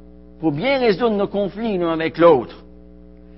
pour 0.42 0.50
bien 0.50 0.80
résoudre 0.80 1.14
nos 1.14 1.28
conflits 1.28 1.78
l'un 1.78 1.92
avec 1.92 2.18
l'autre, 2.18 2.64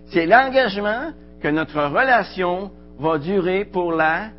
c'est 0.06 0.24
l'engagement 0.24 1.12
que 1.42 1.48
notre 1.48 1.82
relation 1.84 2.70
va 2.98 3.18
durer 3.18 3.66
pour 3.66 3.92
la 3.92 4.30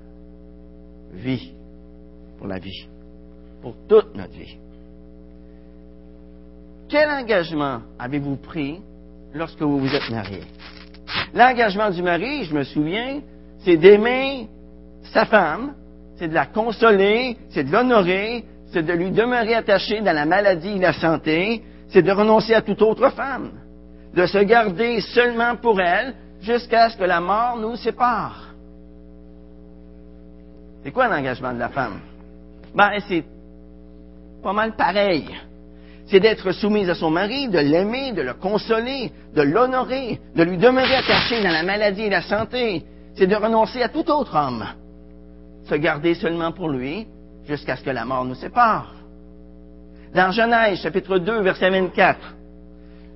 vie. 1.13 1.53
Pour 2.39 2.47
la 2.47 2.57
vie. 2.57 2.87
Pour 3.61 3.75
toute 3.87 4.15
notre 4.15 4.33
vie. 4.33 4.57
Quel 6.89 7.07
engagement 7.07 7.81
avez-vous 7.99 8.37
pris 8.37 8.79
lorsque 9.35 9.61
vous 9.61 9.77
vous 9.77 9.93
êtes 9.93 10.09
marié? 10.09 10.39
L'engagement 11.35 11.91
du 11.91 12.01
mari, 12.01 12.45
je 12.45 12.55
me 12.55 12.63
souviens, 12.63 13.21
c'est 13.59 13.77
d'aimer 13.77 14.49
sa 15.13 15.25
femme, 15.25 15.75
c'est 16.17 16.29
de 16.29 16.33
la 16.33 16.47
consoler, 16.47 17.37
c'est 17.49 17.63
de 17.63 17.71
l'honorer, 17.71 18.43
c'est 18.73 18.81
de 18.81 18.93
lui 18.93 19.11
demeurer 19.11 19.53
attaché 19.53 20.01
dans 20.01 20.13
la 20.13 20.25
maladie 20.25 20.77
et 20.77 20.79
la 20.79 20.93
santé, 20.93 21.61
c'est 21.89 22.01
de 22.01 22.11
renoncer 22.11 22.53
à 22.53 22.61
toute 22.61 22.81
autre 22.81 23.09
femme, 23.11 23.51
de 24.13 24.25
se 24.25 24.39
garder 24.39 25.01
seulement 25.01 25.55
pour 25.55 25.79
elle 25.79 26.15
jusqu'à 26.41 26.89
ce 26.89 26.97
que 26.97 27.03
la 27.03 27.19
mort 27.19 27.57
nous 27.57 27.75
sépare. 27.75 28.53
C'est 30.83 30.91
quoi 30.91 31.07
l'engagement 31.07 31.53
de 31.53 31.59
la 31.59 31.69
femme? 31.69 31.99
Ben, 32.75 32.91
c'est 33.07 33.23
pas 34.43 34.53
mal 34.53 34.75
pareil. 34.75 35.25
C'est 36.07 36.19
d'être 36.19 36.51
soumise 36.51 36.89
à 36.89 36.95
son 36.95 37.09
mari, 37.09 37.49
de 37.49 37.57
l'aimer, 37.57 38.11
de 38.11 38.21
le 38.21 38.35
consoler, 38.35 39.11
de 39.33 39.41
l'honorer, 39.41 40.19
de 40.35 40.43
lui 40.43 40.57
demeurer 40.57 40.95
attaché 40.95 41.41
dans 41.41 41.49
la 41.49 41.63
maladie 41.63 42.03
et 42.03 42.09
la 42.09 42.21
santé. 42.21 42.85
C'est 43.15 43.25
de 43.25 43.35
renoncer 43.35 43.81
à 43.81 43.89
tout 43.89 44.07
autre 44.11 44.35
homme. 44.35 44.65
Se 45.67 45.75
garder 45.75 46.13
seulement 46.13 46.51
pour 46.51 46.69
lui 46.69 47.07
jusqu'à 47.47 47.75
ce 47.75 47.83
que 47.83 47.89
la 47.89 48.05
mort 48.05 48.25
nous 48.25 48.35
sépare. 48.35 48.94
Dans 50.15 50.31
Genèse, 50.31 50.79
chapitre 50.79 51.17
2, 51.17 51.41
verset 51.41 51.69
24, 51.69 52.17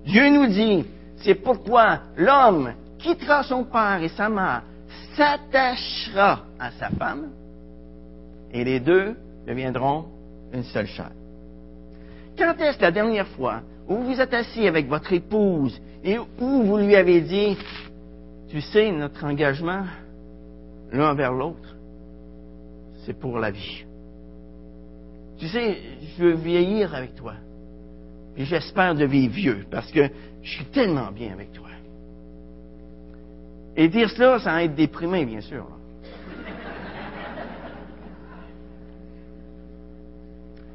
Dieu 0.06 0.30
nous 0.32 0.48
dit, 0.48 0.86
c'est 1.24 1.36
pourquoi 1.36 2.00
l'homme 2.18 2.74
quittera 2.98 3.42
son 3.44 3.64
père 3.64 4.04
et 4.04 4.10
sa 4.10 4.28
mère, 4.28 4.64
s'attachera 5.16 6.42
à 6.60 6.72
sa 6.72 6.90
femme, 6.90 7.30
et 8.52 8.66
les 8.66 8.82
deux 8.82 9.16
deviendront 9.48 10.08
une 10.52 10.64
seule 10.64 10.88
chair. 10.88 11.12
Quand 12.38 12.60
est-ce 12.60 12.82
la 12.82 12.92
dernière 12.92 13.28
fois 13.28 13.62
où 13.88 13.96
vous 13.96 14.14
vous 14.14 14.20
êtes 14.20 14.34
assis 14.34 14.68
avec 14.68 14.90
votre 14.90 15.14
épouse 15.14 15.80
et 16.04 16.20
où 16.20 16.64
vous 16.64 16.78
lui 16.78 16.98
avez 16.98 17.22
dit, 17.22 17.58
tu 18.50 18.60
sais, 18.60 18.92
notre 18.92 19.24
engagement 19.24 19.86
l'un 20.92 21.14
vers 21.14 21.32
l'autre, 21.32 21.78
c'est 23.06 23.18
pour 23.18 23.40
la 23.40 23.52
vie. 23.52 23.86
Tu 25.40 25.48
sais, 25.48 25.78
je 26.18 26.24
veux 26.24 26.34
vieillir 26.34 26.94
avec 26.94 27.16
toi. 27.16 27.34
Et 28.36 28.46
j'espère 28.46 28.94
de 28.94 29.06
vivre 29.06 29.34
vieux 29.34 29.66
parce 29.72 29.92
que 29.92 30.10
je 30.44 30.50
suis 30.50 30.66
tellement 30.66 31.12
bien 31.12 31.32
avec 31.32 31.54
toi. 31.54 31.68
Et 33.76 33.88
dire 33.88 34.10
cela 34.10 34.40
sans 34.40 34.58
être 34.58 34.76
déprimé, 34.76 35.26
bien 35.26 35.42
sûr. 35.42 35.66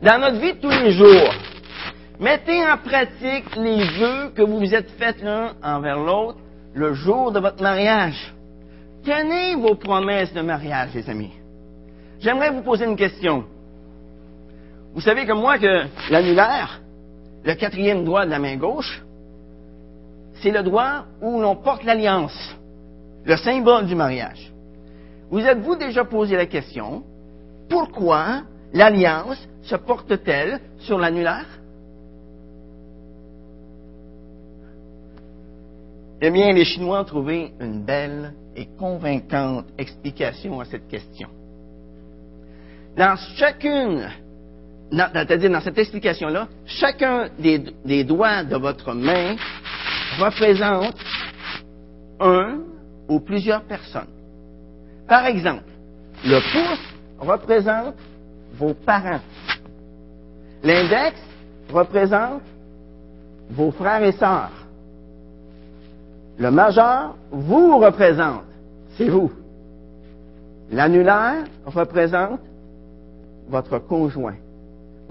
dans 0.02 0.18
notre 0.18 0.38
vie 0.38 0.52
de 0.52 0.58
tous 0.58 0.68
les 0.68 0.92
jours, 0.92 1.34
mettez 2.20 2.62
en 2.66 2.76
pratique 2.76 3.56
les 3.56 3.84
vœux 3.98 4.30
que 4.34 4.42
vous 4.42 4.58
vous 4.58 4.74
êtes 4.74 4.90
faits 4.92 5.22
l'un 5.22 5.54
envers 5.62 5.98
l'autre 5.98 6.38
le 6.74 6.92
jour 6.94 7.32
de 7.32 7.40
votre 7.40 7.62
mariage. 7.62 8.34
Tenez 9.04 9.54
vos 9.56 9.74
promesses 9.74 10.32
de 10.32 10.40
mariage, 10.40 10.90
les 10.94 11.08
amis. 11.08 11.32
J'aimerais 12.20 12.50
vous 12.50 12.62
poser 12.62 12.86
une 12.86 12.96
question. 12.96 13.44
Vous 14.94 15.00
savez 15.00 15.26
comme 15.26 15.40
moi 15.40 15.58
que 15.58 15.86
l'annulaire, 16.08 16.80
le 17.44 17.54
quatrième 17.54 18.04
doigt 18.04 18.26
de 18.26 18.30
la 18.30 18.38
main 18.38 18.56
gauche, 18.56 19.02
c'est 20.40 20.52
le 20.52 20.62
doigt 20.62 21.06
où 21.20 21.40
l'on 21.40 21.56
porte 21.56 21.82
l'alliance, 21.82 22.56
le 23.24 23.36
symbole 23.36 23.86
du 23.86 23.96
mariage. 23.96 24.52
Vous 25.30 25.40
êtes-vous 25.40 25.74
déjà 25.74 26.04
posé 26.04 26.36
la 26.36 26.46
question, 26.46 27.02
pourquoi 27.68 28.42
l'alliance 28.72 29.48
se 29.62 29.74
porte-t-elle 29.74 30.60
sur 30.78 30.98
l'annulaire? 30.98 31.46
Eh 36.20 36.30
bien, 36.30 36.52
les 36.52 36.64
Chinois 36.64 37.00
ont 37.00 37.04
trouvé 37.04 37.52
une 37.58 37.84
belle 37.84 38.32
et 38.54 38.66
convaincante 38.78 39.66
explication 39.76 40.60
à 40.60 40.64
cette 40.64 40.86
question. 40.86 41.28
Dans 42.96 43.16
chacune, 43.36 44.08
c'est-à-dire 44.90 45.50
dans 45.50 45.60
cette 45.60 45.78
explication-là, 45.78 46.48
chacun 46.66 47.28
des, 47.38 48.04
doigts 48.04 48.44
de 48.44 48.56
votre 48.56 48.92
main 48.92 49.36
représente 50.18 50.96
un 52.20 52.58
ou 53.08 53.20
plusieurs 53.20 53.62
personnes. 53.62 54.08
Par 55.08 55.26
exemple, 55.26 55.64
le 56.24 56.38
pouce 56.52 56.94
représente 57.18 57.94
vos 58.54 58.74
parents. 58.74 59.20
L'index 60.62 61.18
représente 61.72 62.42
vos 63.50 63.70
frères 63.70 64.02
et 64.02 64.12
sœurs. 64.12 64.50
Le 66.38 66.50
majeur 66.50 67.16
vous 67.30 67.78
représente, 67.78 68.44
c'est 68.96 69.08
vous. 69.08 69.30
L'annulaire 70.70 71.44
représente 71.66 72.40
votre 73.48 73.78
conjoint, 73.78 74.36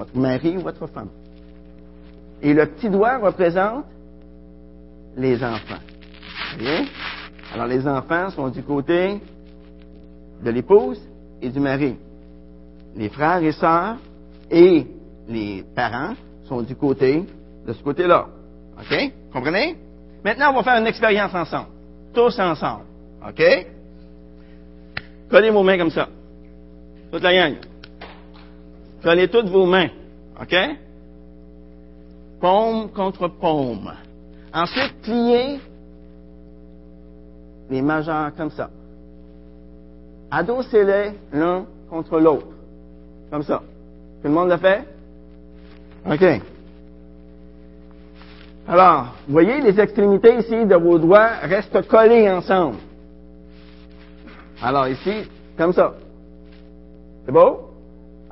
votre 0.04 0.18
mari 0.18 0.58
ou 0.58 0.62
votre 0.62 0.86
femme. 0.88 1.10
Et 2.42 2.54
le 2.54 2.66
petit 2.66 2.90
doigt 2.90 3.18
représente 3.20 3.86
les 5.16 5.42
enfants. 5.44 5.82
Alors 7.54 7.68
les 7.68 7.88
enfants 7.88 8.30
sont 8.32 8.50
du 8.50 8.64
côté 8.64 9.20
de 10.44 10.50
l'épouse 10.50 11.00
et 11.42 11.50
du 11.50 11.60
mari. 11.60 11.96
Les 12.96 13.10
frères 13.10 13.42
et 13.42 13.54
sœurs 13.54 13.98
et 14.52 14.86
les 15.28 15.64
parents 15.74 16.14
sont 16.46 16.62
du 16.62 16.76
côté 16.76 17.24
de 17.66 17.74
ce 17.74 17.82
côté-là. 17.82 18.28
OK? 18.78 19.12
Comprenez? 19.32 19.78
Maintenant, 20.24 20.52
on 20.52 20.56
va 20.56 20.64
faire 20.64 20.82
une 20.82 20.88
expérience 20.88 21.34
ensemble. 21.34 21.70
Tous 22.14 22.38
ensemble. 22.40 22.84
OK? 23.26 23.42
Collez 25.30 25.50
vos 25.50 25.64
mains 25.64 25.78
comme 25.78 25.92
ça. 25.92 26.10
Toute 27.12 27.24
la 27.24 27.34
gang. 27.34 27.56
Collez 29.04 29.28
toutes 29.28 29.50
vos 29.50 29.66
mains. 29.66 29.90
OK? 30.42 30.56
Paume 32.40 32.90
contre 32.90 33.28
paume. 33.28 33.92
Ensuite, 34.54 34.94
pliez 35.02 35.60
les 37.70 37.82
majeurs 37.82 38.32
comme 38.36 38.52
ça. 38.52 38.70
Adossez-les 40.32 41.12
l'un 41.34 41.66
contre 41.90 42.20
l'autre. 42.20 42.48
Comme 43.30 43.44
ça. 43.44 43.62
Tout 44.22 44.28
le 44.28 44.34
monde 44.34 44.50
le 44.50 44.58
fait? 44.58 44.88
OK. 46.10 46.42
Alors, 48.68 49.08
vous 49.28 49.34
voyez, 49.34 49.60
les 49.62 49.80
extrémités 49.80 50.38
ici 50.40 50.66
de 50.66 50.76
vos 50.76 50.98
doigts 50.98 51.30
restent 51.44 51.86
collées 51.88 52.30
ensemble. 52.30 52.78
Alors 54.62 54.88
ici, 54.88 55.28
comme 55.58 55.74
ça. 55.74 55.94
C'est 57.26 57.32
beau? 57.32 57.63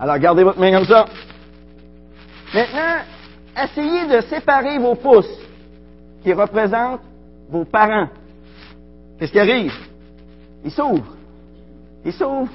Alors, 0.02 0.18
gardez 0.18 0.44
votre 0.44 0.60
main 0.60 0.72
comme 0.72 0.88
ça. 0.88 1.06
Maintenant, 2.56 3.04
essayez 3.56 4.08
de 4.08 4.22
séparer 4.22 4.80
vos 4.80 4.96
pouces 4.96 5.30
qui 6.24 6.34
représentent 6.34 7.02
vos 7.52 7.66
parents. 7.66 8.08
Qu'est-ce 9.20 9.32
qui 9.32 9.40
arrive? 9.40 9.72
Ils 10.66 10.72
s'ouvrent. 10.72 11.16
Ils 12.04 12.14
s'ouvrent. 12.14 12.50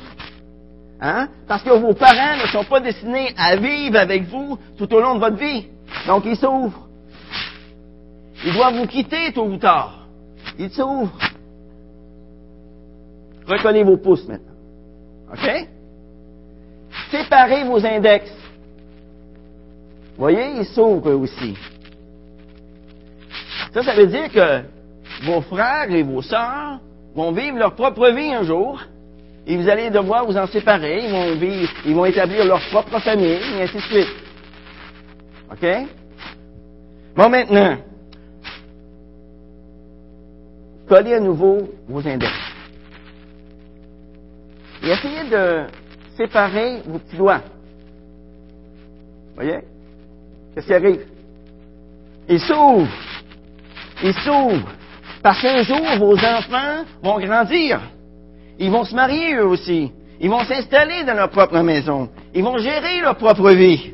Hein? 1.00 1.28
Parce 1.46 1.62
que 1.62 1.70
vos 1.70 1.94
parents 1.94 2.36
ne 2.42 2.48
sont 2.48 2.64
pas 2.64 2.80
destinés 2.80 3.32
à 3.36 3.54
vivre 3.54 3.96
avec 3.96 4.24
vous 4.24 4.58
tout 4.76 4.92
au 4.92 5.00
long 5.00 5.14
de 5.14 5.20
votre 5.20 5.36
vie. 5.36 5.68
Donc, 6.08 6.24
ils 6.24 6.36
s'ouvrent. 6.36 6.88
Ils 8.44 8.54
doivent 8.54 8.74
vous 8.74 8.88
quitter 8.88 9.32
tôt 9.32 9.46
ou 9.46 9.56
tard. 9.56 10.08
Ils 10.58 10.70
s'ouvrent. 10.70 11.16
Recollez 13.46 13.84
vos 13.84 13.98
pouces 13.98 14.26
maintenant. 14.26 14.54
OK? 15.32 15.68
Séparez 17.16 17.64
vos 17.64 17.84
index. 17.84 18.30
Voyez, 20.18 20.58
ils 20.58 20.66
s'ouvrent 20.66 21.12
aussi. 21.12 21.56
Ça, 23.72 23.82
ça 23.82 23.94
veut 23.94 24.06
dire 24.06 24.30
que 24.30 24.62
vos 25.24 25.40
frères 25.42 25.90
et 25.90 26.02
vos 26.02 26.22
sœurs 26.22 26.78
vont 27.14 27.32
vivre 27.32 27.58
leur 27.58 27.74
propre 27.74 28.10
vie 28.10 28.32
un 28.32 28.42
jour, 28.42 28.82
et 29.46 29.56
vous 29.56 29.68
allez 29.68 29.90
devoir 29.90 30.26
vous 30.26 30.36
en 30.36 30.46
séparer, 30.46 31.04
ils 31.04 31.10
vont 31.10 31.34
vivre, 31.36 31.70
ils 31.86 31.94
vont 31.94 32.04
établir 32.04 32.44
leur 32.44 32.60
propre 32.68 32.98
famille, 33.00 33.38
et 33.56 33.62
ainsi 33.62 33.76
de 33.76 33.82
suite. 33.82 34.08
OK? 35.50 35.66
Bon, 37.14 37.28
maintenant, 37.30 37.76
collez 40.88 41.14
à 41.14 41.20
nouveau 41.20 41.70
vos 41.88 42.06
index. 42.06 42.32
Et 44.82 44.88
essayez 44.90 45.30
de 45.30 45.66
séparer 46.16 46.82
vos 46.86 46.98
petits 46.98 47.16
doigts. 47.16 47.42
Voyez? 49.34 49.60
Qu'est-ce 50.54 50.66
qui 50.66 50.74
arrive? 50.74 51.06
Ils 52.28 52.40
s'ouvrent. 52.40 52.88
Ils 54.02 54.14
s'ouvrent. 54.14 54.72
Parce 55.22 55.40
qu'un 55.40 55.62
jour, 55.62 55.84
vos 55.98 56.16
enfants 56.16 56.84
vont 57.02 57.18
grandir. 57.18 57.80
Ils 58.58 58.70
vont 58.70 58.84
se 58.84 58.94
marier 58.94 59.34
eux 59.34 59.46
aussi. 59.46 59.92
Ils 60.20 60.30
vont 60.30 60.44
s'installer 60.44 61.04
dans 61.04 61.14
leur 61.14 61.30
propre 61.30 61.58
maison. 61.60 62.08
Ils 62.34 62.42
vont 62.42 62.58
gérer 62.58 63.00
leur 63.00 63.16
propre 63.16 63.50
vie. 63.50 63.92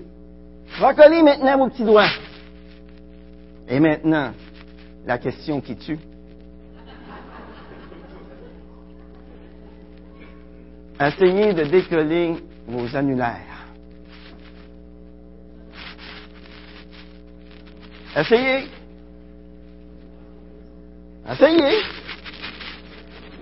Recollez 0.80 1.22
maintenant 1.22 1.58
vos 1.58 1.68
petits 1.68 1.84
doigts. 1.84 2.10
Et 3.68 3.80
maintenant, 3.80 4.32
la 5.04 5.18
question 5.18 5.60
qui 5.60 5.76
tue. 5.76 5.98
Essayez 11.06 11.52
de 11.52 11.64
décoller 11.64 12.36
vos 12.68 12.94
annulaires. 12.94 13.66
Essayez. 18.16 18.68
Essayez. 21.28 21.78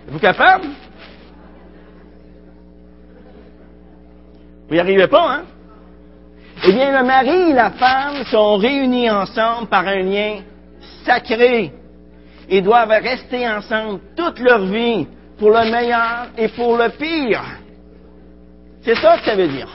Êtes-vous 0.06 0.18
capable? 0.18 0.68
Vous 4.68 4.74
n'y 4.74 4.80
arrivez 4.80 5.08
pas, 5.08 5.34
hein? 5.34 5.42
Eh 6.64 6.72
bien, 6.72 6.98
le 6.98 7.06
mari 7.06 7.50
et 7.50 7.52
la 7.52 7.70
femme 7.72 8.24
sont 8.26 8.56
réunis 8.56 9.10
ensemble 9.10 9.68
par 9.68 9.86
un 9.86 10.02
lien 10.02 10.40
sacré 11.04 11.72
et 12.48 12.62
doivent 12.62 12.88
rester 12.88 13.48
ensemble 13.48 14.00
toute 14.16 14.38
leur 14.38 14.60
vie 14.60 15.06
pour 15.40 15.50
le 15.50 15.70
meilleur 15.70 16.28
et 16.36 16.48
pour 16.48 16.76
le 16.76 16.90
pire. 16.90 17.42
C'est 18.82 18.94
ça 18.96 19.16
que 19.16 19.24
ça 19.24 19.34
veut 19.34 19.48
dire. 19.48 19.68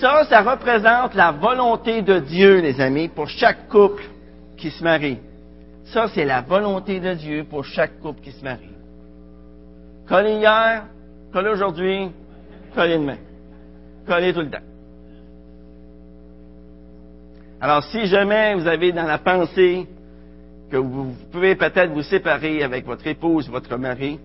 Ça, 0.00 0.24
ça 0.24 0.40
représente 0.40 1.14
la 1.14 1.32
volonté 1.32 2.00
de 2.00 2.18
Dieu, 2.18 2.60
les 2.60 2.80
amis, 2.80 3.08
pour 3.08 3.28
chaque 3.28 3.68
couple 3.68 4.02
qui 4.56 4.70
se 4.70 4.82
marie. 4.82 5.18
Ça, 5.84 6.08
c'est 6.08 6.24
la 6.24 6.40
volonté 6.40 6.98
de 6.98 7.12
Dieu 7.12 7.44
pour 7.44 7.64
chaque 7.64 8.00
couple 8.00 8.22
qui 8.22 8.32
se 8.32 8.42
marie. 8.42 8.70
Collez 10.08 10.36
hier, 10.36 10.84
collez 11.32 11.50
aujourd'hui, 11.50 12.10
collez 12.74 12.98
demain. 12.98 13.18
Collez 14.06 14.32
tout 14.32 14.40
le 14.40 14.50
temps. 14.50 14.66
Alors, 17.60 17.84
si 17.84 18.06
jamais 18.06 18.54
vous 18.54 18.66
avez 18.66 18.92
dans 18.92 19.04
la 19.06 19.18
pensée 19.18 19.86
que 20.72 20.78
vous 20.78 21.12
pouvez 21.30 21.54
peut-être 21.54 21.92
vous 21.92 22.02
séparer 22.02 22.62
avec 22.62 22.86
votre 22.86 23.06
épouse, 23.06 23.46
votre 23.50 23.76
mari, 23.76 24.18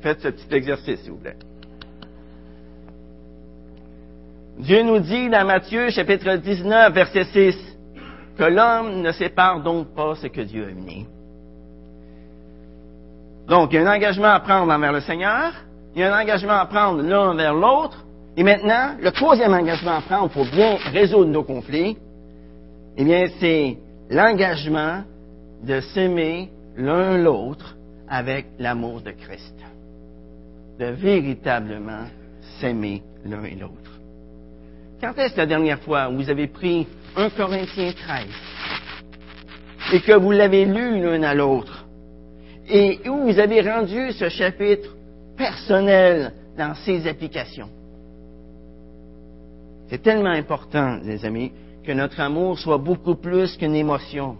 faites 0.00 0.20
ce 0.20 0.28
petit 0.28 0.52
exercice, 0.52 1.00
s'il 1.00 1.12
vous 1.12 1.18
plaît. 1.18 1.36
Dieu 4.58 4.82
nous 4.82 4.98
dit 4.98 5.30
dans 5.30 5.46
Matthieu 5.46 5.90
chapitre 5.90 6.34
19, 6.38 6.92
verset 6.92 7.24
6, 7.26 7.78
que 8.36 8.42
l'homme 8.42 9.00
ne 9.00 9.12
sépare 9.12 9.62
donc 9.62 9.94
pas 9.94 10.16
ce 10.16 10.26
que 10.26 10.40
Dieu 10.40 10.66
a 10.66 10.70
uni. 10.70 11.06
Donc, 13.46 13.72
il 13.72 13.76
y 13.76 13.78
a 13.78 13.88
un 13.88 13.94
engagement 13.94 14.32
à 14.32 14.40
prendre 14.40 14.72
envers 14.72 14.92
le 14.92 15.00
Seigneur, 15.02 15.52
il 15.94 16.00
y 16.00 16.04
a 16.04 16.12
un 16.12 16.20
engagement 16.20 16.54
à 16.54 16.66
prendre 16.66 17.00
l'un 17.00 17.30
envers 17.30 17.54
l'autre, 17.54 18.04
et 18.36 18.42
maintenant, 18.42 18.96
le 19.00 19.12
troisième 19.12 19.54
engagement 19.54 19.98
à 19.98 20.00
prendre 20.00 20.30
pour 20.30 20.46
bien 20.46 20.78
résoudre 20.92 21.30
nos 21.30 21.44
conflits, 21.44 21.96
eh 22.96 23.04
bien, 23.04 23.26
c'est 23.38 23.78
l'engagement 24.10 25.04
de 25.62 25.80
s'aimer 25.80 26.50
l'un 26.76 27.18
l'autre 27.18 27.76
avec 28.08 28.46
l'amour 28.58 29.00
de 29.00 29.10
Christ. 29.10 29.54
De 30.78 30.86
véritablement 30.86 32.06
s'aimer 32.60 33.02
l'un 33.24 33.44
et 33.44 33.54
l'autre. 33.54 34.00
Quand 35.00 35.16
est-ce 35.18 35.36
la 35.36 35.46
dernière 35.46 35.80
fois 35.80 36.08
où 36.08 36.16
vous 36.16 36.30
avez 36.30 36.46
pris 36.46 36.86
1 37.16 37.30
Corinthiens 37.30 37.92
13 37.92 38.26
et 39.92 40.00
que 40.00 40.12
vous 40.12 40.30
l'avez 40.30 40.64
lu 40.64 41.00
l'un 41.00 41.22
à 41.22 41.34
l'autre 41.34 41.86
et 42.68 43.00
où 43.08 43.24
vous 43.24 43.38
avez 43.38 43.60
rendu 43.60 44.12
ce 44.12 44.28
chapitre 44.28 44.96
personnel 45.36 46.32
dans 46.56 46.74
ses 46.74 47.06
applications? 47.06 47.68
C'est 49.88 50.02
tellement 50.02 50.30
important, 50.30 50.98
les 51.04 51.24
amis, 51.24 51.52
que 51.84 51.92
notre 51.92 52.20
amour 52.20 52.58
soit 52.58 52.78
beaucoup 52.78 53.14
plus 53.14 53.56
qu'une 53.56 53.76
émotion 53.76 54.36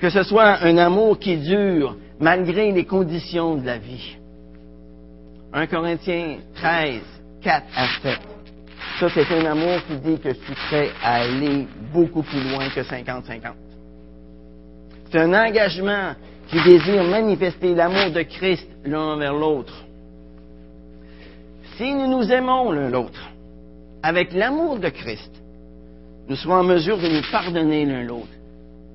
que 0.00 0.10
ce 0.10 0.22
soit 0.22 0.62
un 0.62 0.78
amour 0.78 1.18
qui 1.18 1.36
dure 1.36 1.96
malgré 2.18 2.72
les 2.72 2.84
conditions 2.84 3.56
de 3.56 3.66
la 3.66 3.78
vie. 3.78 4.16
1 5.52 5.66
Corinthiens 5.66 6.38
13, 6.54 7.00
4 7.42 7.66
à 7.76 7.86
7. 8.02 8.18
Ça, 8.98 9.08
c'est 9.14 9.34
un 9.34 9.46
amour 9.46 9.78
qui 9.86 9.96
dit 9.96 10.18
que 10.18 10.30
je 10.30 10.34
suis 10.34 10.54
prêt 10.68 10.90
à 11.02 11.22
aller 11.22 11.66
beaucoup 11.92 12.22
plus 12.22 12.42
loin 12.50 12.68
que 12.68 12.80
50-50. 12.80 13.52
C'est 15.10 15.20
un 15.20 15.34
engagement 15.34 16.14
qui 16.48 16.62
désirent 16.62 17.04
manifester 17.04 17.74
l'amour 17.74 18.10
de 18.12 18.22
Christ 18.22 18.68
l'un 18.84 19.14
envers 19.14 19.34
l'autre. 19.34 19.74
Si 21.76 21.92
nous 21.92 22.06
nous 22.06 22.30
aimons 22.30 22.72
l'un 22.72 22.90
l'autre 22.90 23.30
avec 24.02 24.32
l'amour 24.32 24.78
de 24.78 24.88
Christ, 24.88 25.30
nous 26.28 26.36
serons 26.36 26.54
en 26.54 26.64
mesure 26.64 26.98
de 26.98 27.08
nous 27.08 27.22
pardonner 27.30 27.84
l'un 27.84 28.02
l'autre, 28.02 28.28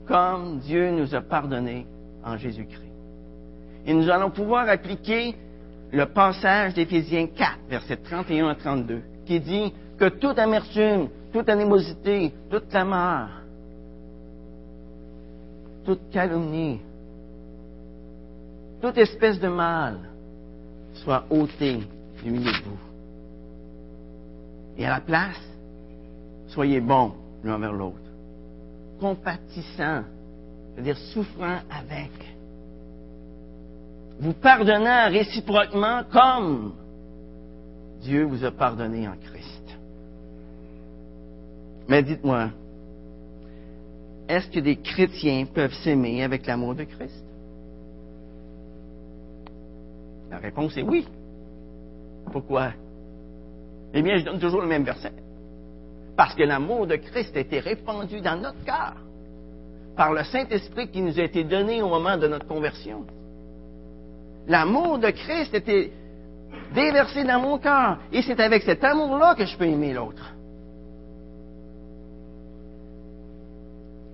comme 0.08 0.60
Dieu 0.60 0.92
nous 0.92 1.14
a 1.16 1.22
pardonné 1.22 1.86
en 2.24 2.38
Jésus-Christ. 2.38 2.82
Et 3.86 3.94
nous 3.94 4.10
allons 4.10 4.32
pouvoir 4.32 4.68
appliquer 4.68 5.36
le 5.92 6.06
passage 6.08 6.74
d'Éphésiens 6.74 7.28
4, 7.28 7.52
versets 7.70 7.98
31 7.98 8.50
à 8.50 8.56
32, 8.56 9.02
qui 9.26 9.40
dit 9.40 9.74
que 9.98 10.10
toute 10.10 10.40
amertume, 10.40 11.10
toute 11.32 11.50
animosité, 11.50 12.34
toute 12.50 12.70
clameur, 12.70 13.30
toute 15.86 16.10
calomnie, 16.12 16.82
toute 18.82 18.98
espèce 18.98 19.40
de 19.40 19.48
mal 19.48 19.98
soit 20.96 21.26
ôtée 21.30 21.80
du 22.24 22.32
milieu 22.32 22.52
de 22.52 22.64
vous. 22.66 22.80
Et 24.78 24.86
à 24.86 24.90
la 24.90 25.02
place, 25.02 25.42
soyez 26.48 26.82
bons 26.82 27.14
l'un 27.44 27.56
envers 27.56 27.74
l'autre, 27.74 28.05
compatissants, 29.00 30.04
c'est-à-dire 30.74 30.98
souffrant 30.98 31.60
avec, 31.70 32.12
vous 34.20 34.34
pardonnant 34.34 35.10
réciproquement 35.10 36.04
comme 36.12 36.74
Dieu 38.02 38.24
vous 38.24 38.44
a 38.44 38.52
pardonné 38.52 39.08
en 39.08 39.16
Christ. 39.16 39.78
Mais 41.88 42.02
dites-moi, 42.02 42.50
est-ce 44.28 44.48
que 44.50 44.60
des 44.60 44.78
chrétiens 44.78 45.46
peuvent 45.46 45.74
s'aimer 45.84 46.24
avec 46.24 46.46
l'amour 46.46 46.76
de 46.76 46.84
Christ? 46.84 47.24
La 50.32 50.38
réponse 50.38 50.76
est 50.78 50.84
oui. 50.84 51.08
Pourquoi? 52.32 52.74
Eh 53.94 54.02
bien, 54.02 54.18
je 54.18 54.26
donne 54.26 54.40
toujours 54.40 54.62
le 54.62 54.68
même 54.68 54.84
verset. 54.84 55.14
Parce 56.18 56.34
que 56.36 56.44
l'amour 56.44 56.88
de 56.88 56.96
Christ 56.96 57.36
a 57.36 57.42
été 57.42 57.60
répandu 57.60 58.22
dans 58.22 58.40
notre 58.40 58.64
cœur 58.64 58.96
par 59.96 60.14
le 60.14 60.24
Saint-Esprit 60.24 60.90
qui 60.90 61.02
nous 61.02 61.20
a 61.20 61.24
été 61.24 61.44
donné 61.44 61.82
au 61.82 61.90
moment 61.90 62.18
de 62.18 62.28
notre 62.28 62.48
conversion. 62.48 63.06
L'amour 64.48 65.00
de 65.00 65.10
Christ 65.10 65.54
été 65.54 65.92
déversé 66.74 67.24
dans 67.24 67.40
mon 67.40 67.58
cœur. 67.58 68.00
Et 68.12 68.22
c'est 68.22 68.40
avec 68.40 68.64
cet 68.64 68.84
amour-là 68.84 69.36
que 69.36 69.46
je 69.46 69.58
peux 69.58 69.66
aimer 69.66 69.94
l'autre. 69.94 70.34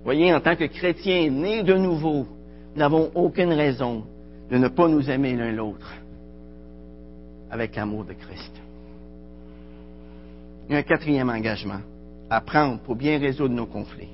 Voyez, 0.04 0.34
en 0.34 0.40
tant 0.40 0.56
que 0.56 0.64
chrétiens 0.64 1.30
nés 1.30 1.62
de 1.62 1.74
nouveau, 1.74 2.26
nous 2.74 2.78
n'avons 2.78 3.10
aucune 3.14 3.52
raison 3.52 4.04
de 4.50 4.58
ne 4.58 4.68
pas 4.68 4.88
nous 4.88 5.08
aimer 5.08 5.36
l'un 5.36 5.52
l'autre 5.52 5.92
avec 7.50 7.76
l'amour 7.76 8.04
de 8.04 8.14
Christ. 8.14 8.52
Il 10.68 10.72
y 10.72 10.76
a 10.76 10.78
un 10.78 10.82
quatrième 10.82 11.28
engagement 11.28 11.80
à 12.32 12.40
prendre 12.40 12.78
pour 12.78 12.96
bien 12.96 13.18
résoudre 13.18 13.54
nos 13.54 13.66
conflits. 13.66 14.08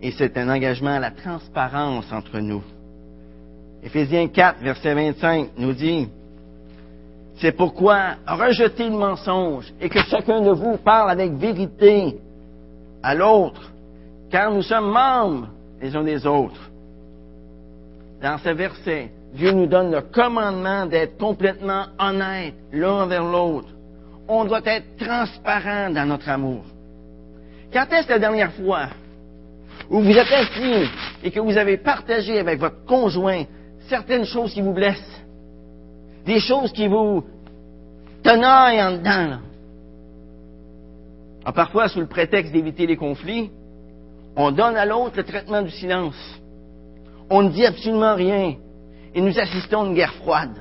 Et 0.00 0.10
c'est 0.12 0.38
un 0.38 0.48
engagement 0.48 0.94
à 0.94 0.98
la 0.98 1.10
transparence 1.10 2.10
entre 2.10 2.38
nous. 2.38 2.62
Éphésiens 3.82 4.28
4, 4.28 4.60
verset 4.62 4.94
25 4.94 5.50
nous 5.58 5.74
dit, 5.74 6.08
c'est 7.36 7.52
pourquoi 7.52 8.16
rejetez 8.26 8.88
le 8.88 8.96
mensonge 8.96 9.72
et 9.80 9.90
que 9.90 10.00
chacun 10.00 10.40
de 10.40 10.50
vous 10.50 10.78
parle 10.78 11.10
avec 11.10 11.32
vérité 11.32 12.18
à 13.02 13.14
l'autre, 13.14 13.70
car 14.30 14.50
nous 14.50 14.62
sommes 14.62 14.90
membres 14.90 15.48
les 15.80 15.94
uns 15.94 16.04
des 16.04 16.26
autres. 16.26 16.70
Dans 18.22 18.38
ce 18.38 18.50
verset, 18.50 19.10
Dieu 19.34 19.52
nous 19.52 19.66
donne 19.66 19.90
le 19.90 20.00
commandement 20.00 20.86
d'être 20.86 21.18
complètement 21.18 21.84
honnête 21.98 22.54
l'un 22.72 23.02
envers 23.02 23.24
l'autre. 23.24 23.68
On 24.26 24.44
doit 24.44 24.64
être 24.64 24.96
transparent 24.96 25.90
dans 25.90 26.06
notre 26.06 26.28
amour. 26.28 26.64
Quand 27.72 27.86
est-ce 27.92 28.08
la 28.08 28.18
dernière 28.18 28.52
fois 28.52 28.88
où 29.88 30.00
vous 30.00 30.10
êtes 30.10 30.32
assis 30.32 30.88
et 31.22 31.30
que 31.30 31.40
vous 31.40 31.56
avez 31.56 31.76
partagé 31.76 32.38
avec 32.38 32.58
votre 32.58 32.84
conjoint 32.84 33.44
certaines 33.88 34.24
choses 34.24 34.52
qui 34.52 34.60
vous 34.60 34.72
blessent, 34.72 35.22
des 36.24 36.40
choses 36.40 36.72
qui 36.72 36.86
vous 36.86 37.24
tenaillent 38.22 38.82
en 38.82 38.92
dedans. 38.92 39.38
Ah, 41.44 41.52
parfois, 41.52 41.88
sous 41.88 42.00
le 42.00 42.06
prétexte 42.06 42.52
d'éviter 42.52 42.86
les 42.86 42.96
conflits, 42.96 43.50
on 44.36 44.50
donne 44.50 44.76
à 44.76 44.86
l'autre 44.86 45.16
le 45.16 45.24
traitement 45.24 45.62
du 45.62 45.70
silence. 45.70 46.40
On 47.28 47.42
ne 47.42 47.50
dit 47.50 47.66
absolument 47.66 48.14
rien. 48.14 48.56
Et 49.14 49.20
nous 49.20 49.38
assistons 49.38 49.82
à 49.82 49.86
une 49.86 49.94
guerre 49.94 50.14
froide. 50.14 50.56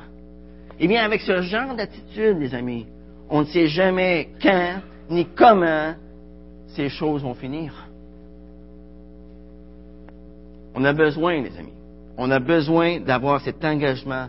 Eh 0.79 0.87
bien, 0.87 1.03
avec 1.03 1.21
ce 1.21 1.41
genre 1.41 1.75
d'attitude, 1.75 2.37
les 2.39 2.55
amis, 2.55 2.87
on 3.29 3.41
ne 3.41 3.45
sait 3.45 3.67
jamais 3.67 4.29
quand 4.41 4.77
ni 5.09 5.25
comment 5.35 5.93
ces 6.75 6.89
choses 6.89 7.23
vont 7.23 7.33
finir. 7.33 7.73
On 10.75 10.83
a 10.83 10.93
besoin, 10.93 11.41
les 11.41 11.57
amis, 11.57 11.73
on 12.17 12.29
a 12.31 12.39
besoin 12.39 12.99
d'avoir 12.99 13.41
cet 13.41 13.63
engagement 13.63 14.27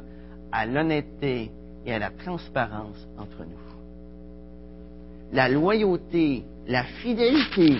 à 0.52 0.66
l'honnêteté 0.66 1.50
et 1.86 1.92
à 1.92 1.98
la 1.98 2.10
transparence 2.10 3.06
entre 3.18 3.40
nous. 3.40 3.58
La 5.32 5.48
loyauté, 5.48 6.44
la 6.66 6.82
fidélité, 6.84 7.76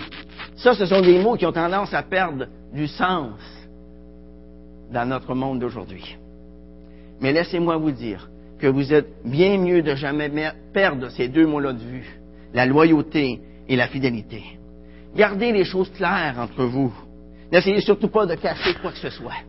ça, 0.57 0.75
ce 0.75 0.87
sont 0.87 1.01
des 1.01 1.19
mots 1.19 1.37
qui 1.37 1.47
ont 1.47 1.53
tendance 1.53 1.93
à 1.95 2.03
perdre 2.03 2.47
du 2.73 2.87
sens 2.87 3.41
dans 4.93 5.09
notre 5.09 5.35
monde 5.35 5.61
d'aujourd'hui. 5.61 6.17
Mais 7.21 7.33
laissez-moi 7.33 7.77
vous 7.77 7.91
dire 7.91 8.29
que 8.59 8.67
vous 8.67 8.93
êtes 8.93 9.09
bien 9.25 9.59
mieux 9.59 9.83
de 9.83 9.95
jamais 9.95 10.31
perdre 10.73 11.09
ces 11.09 11.29
deux 11.29 11.47
mots-là 11.47 11.73
de 11.73 11.79
vue, 11.79 12.21
la 12.53 12.67
loyauté 12.67 13.41
et 13.71 13.77
la 13.77 13.87
fidélité. 13.87 14.43
Gardez 15.15 15.53
les 15.53 15.65
choses 15.65 15.91
claires 15.93 16.37
entre 16.39 16.65
vous. 16.65 16.93
N'essayez 17.53 17.81
surtout 17.81 18.09
pas 18.09 18.27
de 18.27 18.35
cacher 18.35 18.75
quoi 18.83 18.91
que 18.91 18.99
ce 18.99 19.11
soit. 19.11 19.45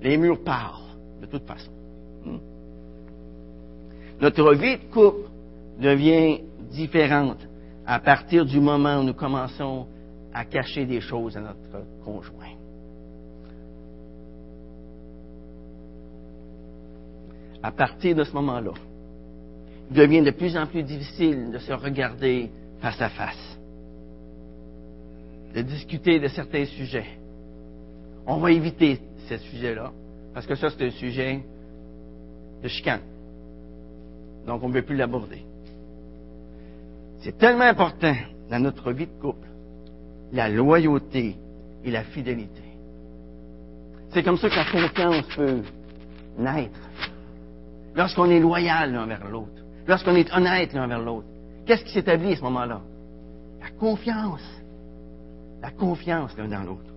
Les 0.00 0.16
murs 0.16 0.42
parlent, 0.42 0.96
de 1.20 1.26
toute 1.26 1.46
façon. 1.46 1.70
Hmm. 2.24 2.38
Notre 4.20 4.54
vie 4.54 4.78
de 4.78 4.84
couple 4.90 5.28
devient 5.78 6.40
différente 6.70 7.46
à 7.86 8.00
partir 8.00 8.46
du 8.46 8.58
moment 8.58 9.00
où 9.00 9.02
nous 9.02 9.14
commençons 9.14 9.86
à 10.32 10.46
cacher 10.46 10.86
des 10.86 11.02
choses 11.02 11.36
à 11.36 11.40
notre 11.40 11.86
conjoint. 12.04 12.54
À 17.62 17.70
partir 17.70 18.16
de 18.16 18.24
ce 18.24 18.32
moment-là, 18.32 18.72
devient 19.94 20.22
de 20.22 20.32
plus 20.32 20.56
en 20.56 20.66
plus 20.66 20.82
difficile 20.82 21.50
de 21.52 21.58
se 21.58 21.72
regarder 21.72 22.50
face 22.80 23.00
à 23.00 23.08
face, 23.08 23.58
de 25.54 25.62
discuter 25.62 26.18
de 26.18 26.28
certains 26.28 26.66
sujets. 26.66 27.06
On 28.26 28.38
va 28.38 28.50
éviter 28.50 29.00
ce 29.28 29.38
sujet-là, 29.38 29.92
parce 30.34 30.46
que 30.46 30.56
ça, 30.56 30.68
c'est 30.70 30.84
un 30.84 30.90
sujet 30.90 31.40
de 32.62 32.68
chicane. 32.68 33.02
Donc, 34.46 34.62
on 34.62 34.68
ne 34.68 34.74
veut 34.74 34.82
plus 34.82 34.96
l'aborder. 34.96 35.44
C'est 37.22 37.38
tellement 37.38 37.64
important 37.64 38.14
dans 38.50 38.58
notre 38.58 38.92
vie 38.92 39.06
de 39.06 39.20
couple, 39.20 39.48
la 40.32 40.48
loyauté 40.48 41.36
et 41.84 41.90
la 41.90 42.02
fidélité. 42.02 42.62
C'est 44.10 44.22
comme 44.22 44.36
ça 44.36 44.48
que 44.48 44.56
la 44.56 44.64
confiance 44.64 45.26
peut 45.34 45.62
naître. 46.38 46.80
Lorsqu'on 47.94 48.28
est 48.30 48.40
loyal 48.40 48.92
l'un 48.92 49.06
vers 49.06 49.28
l'autre, 49.28 49.63
lorsqu'on 49.86 50.14
est 50.14 50.32
honnête 50.32 50.72
l'un 50.72 50.86
vers 50.86 51.00
l'autre, 51.00 51.26
qu'est-ce 51.66 51.84
qui 51.84 51.92
s'établit 51.92 52.32
à 52.32 52.36
ce 52.36 52.42
moment-là? 52.42 52.80
La 53.60 53.70
confiance. 53.70 54.42
La 55.62 55.70
confiance 55.70 56.36
l'un 56.36 56.48
dans 56.48 56.62
l'autre. 56.62 56.92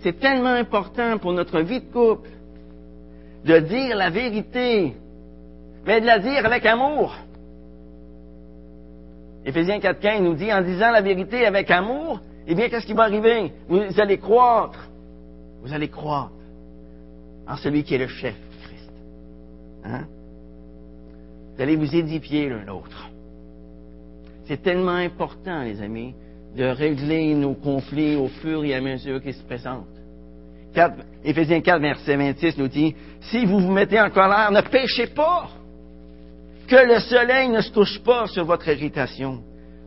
C'est 0.00 0.18
tellement 0.18 0.54
important 0.54 1.18
pour 1.18 1.32
notre 1.32 1.60
vie 1.60 1.80
de 1.80 1.92
couple 1.92 2.30
de 3.44 3.58
dire 3.60 3.96
la 3.96 4.10
vérité, 4.10 4.96
mais 5.86 6.00
de 6.00 6.06
la 6.06 6.18
dire 6.18 6.44
avec 6.44 6.66
amour. 6.66 7.14
Éphésiens 9.44 9.78
4.15 9.78 10.22
nous 10.22 10.34
dit, 10.34 10.52
en 10.52 10.62
disant 10.62 10.90
la 10.90 11.00
vérité 11.00 11.46
avec 11.46 11.70
amour, 11.70 12.20
eh 12.48 12.54
bien, 12.54 12.68
qu'est-ce 12.68 12.86
qui 12.86 12.92
va 12.92 13.04
arriver? 13.04 13.52
Vous 13.68 14.00
allez 14.00 14.18
croître. 14.18 14.88
Vous 15.62 15.72
allez 15.72 15.88
croître 15.88 16.32
en 17.46 17.56
celui 17.56 17.84
qui 17.84 17.94
est 17.94 17.98
le 17.98 18.08
chef, 18.08 18.34
Christ. 18.62 18.92
Hein? 19.84 20.04
Allez 21.58 21.76
vous 21.76 21.94
édifier 21.94 22.48
l'un 22.48 22.64
l'autre. 22.64 23.08
C'est 24.46 24.62
tellement 24.62 24.92
important, 24.92 25.62
les 25.62 25.80
amis, 25.80 26.14
de 26.56 26.64
régler 26.64 27.34
nos 27.34 27.54
conflits 27.54 28.16
au 28.16 28.28
fur 28.28 28.64
et 28.64 28.74
à 28.74 28.80
mesure 28.80 29.22
qu'ils 29.22 29.34
se 29.34 29.42
présentent. 29.42 29.86
4, 30.74 30.94
Éphésiens 31.24 31.60
4, 31.60 31.80
verset 31.80 32.16
26 32.16 32.58
nous 32.58 32.68
dit, 32.68 32.94
si 33.22 33.44
vous 33.44 33.60
vous 33.60 33.72
mettez 33.72 34.00
en 34.00 34.10
colère, 34.10 34.50
ne 34.52 34.60
péchez 34.60 35.06
pas. 35.08 35.48
Que 36.68 36.76
le 36.76 37.00
soleil 37.00 37.48
ne 37.48 37.60
se 37.60 37.72
touche 37.72 37.98
pas 38.00 38.26
sur 38.26 38.44
votre 38.44 38.68
irritation. 38.68 39.42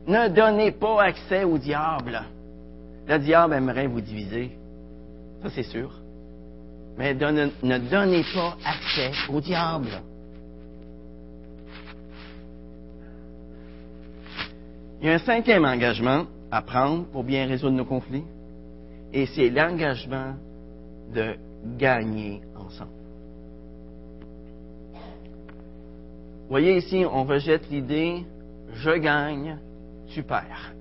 Ne 0.06 0.28
donnez 0.28 0.72
pas 0.72 1.02
accès 1.02 1.44
au 1.44 1.58
diable. 1.58 2.20
Le 3.06 3.18
diable 3.18 3.54
aimerait 3.54 3.86
vous 3.86 4.00
diviser. 4.00 4.50
Ça, 5.42 5.50
c'est 5.50 5.62
sûr. 5.62 5.92
Mais 6.98 7.14
ne 7.14 7.78
donnez 7.78 8.24
pas 8.34 8.56
accès 8.64 9.12
au 9.32 9.40
diable. 9.40 10.02
Il 15.00 15.06
y 15.06 15.10
a 15.10 15.14
un 15.14 15.18
cinquième 15.18 15.64
engagement 15.64 16.26
à 16.50 16.62
prendre 16.62 17.06
pour 17.06 17.24
bien 17.24 17.46
résoudre 17.46 17.76
nos 17.76 17.84
conflits, 17.84 18.24
et 19.12 19.26
c'est 19.26 19.48
l'engagement 19.48 20.34
de 21.14 21.36
gagner 21.78 22.42
ensemble. 22.54 22.90
Voyez 26.48 26.76
ici, 26.76 27.04
on 27.10 27.24
rejette 27.24 27.70
l'idée 27.70 28.24
je 28.74 28.90
gagne, 28.98 29.58
tu 30.08 30.22
perds. 30.22 30.72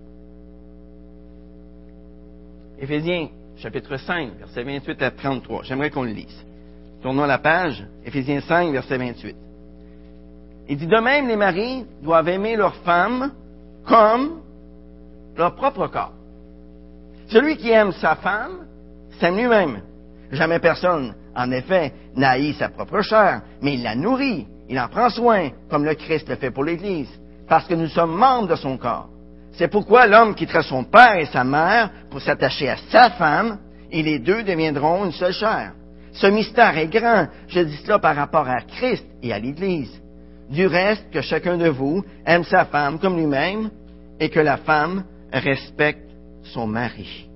Éphésiens 2.79 3.29
chapitre 3.57 3.97
5, 3.97 4.37
versets 4.37 4.63
28 4.63 5.01
à 5.01 5.11
33. 5.11 5.63
J'aimerais 5.63 5.89
qu'on 5.89 6.03
le 6.03 6.11
lise. 6.11 6.45
Tournons 7.01 7.25
la 7.25 7.39
page, 7.39 7.85
Éphésiens 8.05 8.41
5, 8.41 8.71
verset 8.71 8.97
28. 8.97 9.35
Il 10.69 10.77
dit, 10.77 10.87
de 10.87 10.97
même, 10.97 11.27
les 11.27 11.35
maris 11.35 11.85
doivent 12.01 12.29
aimer 12.29 12.55
leurs 12.55 12.75
femmes 12.77 13.31
comme 13.85 14.41
leur 15.37 15.55
propre 15.55 15.87
corps. 15.87 16.13
Celui 17.29 17.57
qui 17.57 17.69
aime 17.69 17.91
sa 17.93 18.15
femme 18.15 18.65
s'aime 19.19 19.37
lui-même. 19.37 19.81
Jamais 20.31 20.59
personne, 20.59 21.13
en 21.35 21.51
effet, 21.51 21.93
n'haït 22.15 22.55
sa 22.55 22.69
propre 22.69 23.01
chair, 23.01 23.41
mais 23.61 23.75
il 23.75 23.83
la 23.83 23.95
nourrit, 23.95 24.47
il 24.67 24.79
en 24.79 24.87
prend 24.87 25.09
soin, 25.09 25.49
comme 25.69 25.85
le 25.85 25.95
Christ 25.95 26.29
le 26.29 26.35
fait 26.35 26.51
pour 26.51 26.63
l'Église, 26.63 27.09
parce 27.47 27.65
que 27.65 27.73
nous 27.73 27.87
sommes 27.87 28.15
membres 28.15 28.49
de 28.49 28.55
son 28.55 28.77
corps. 28.77 29.09
C'est 29.53 29.67
pourquoi 29.67 30.07
l'homme 30.07 30.35
quittera 30.35 30.61
son 30.61 30.83
père 30.83 31.17
et 31.17 31.25
sa 31.25 31.43
mère 31.43 31.89
pour 32.09 32.21
s'attacher 32.21 32.69
à 32.69 32.77
sa 32.89 33.09
femme, 33.11 33.59
et 33.91 34.03
les 34.03 34.19
deux 34.19 34.43
deviendront 34.43 35.05
une 35.05 35.11
seule 35.11 35.33
chair. 35.33 35.73
Ce 36.13 36.27
mystère 36.27 36.77
est 36.77 36.87
grand, 36.87 37.27
je 37.47 37.61
dis 37.61 37.77
cela 37.77 37.99
par 37.99 38.15
rapport 38.15 38.47
à 38.47 38.61
Christ 38.61 39.05
et 39.23 39.33
à 39.33 39.39
l'Église. 39.39 40.01
Du 40.49 40.65
reste, 40.65 41.09
que 41.11 41.21
chacun 41.21 41.57
de 41.57 41.69
vous 41.69 42.03
aime 42.25 42.43
sa 42.43 42.65
femme 42.65 42.99
comme 42.99 43.17
lui-même, 43.17 43.69
et 44.19 44.29
que 44.29 44.39
la 44.39 44.57
femme 44.57 45.03
respecte 45.31 46.09
son 46.43 46.67
mari. 46.67 47.27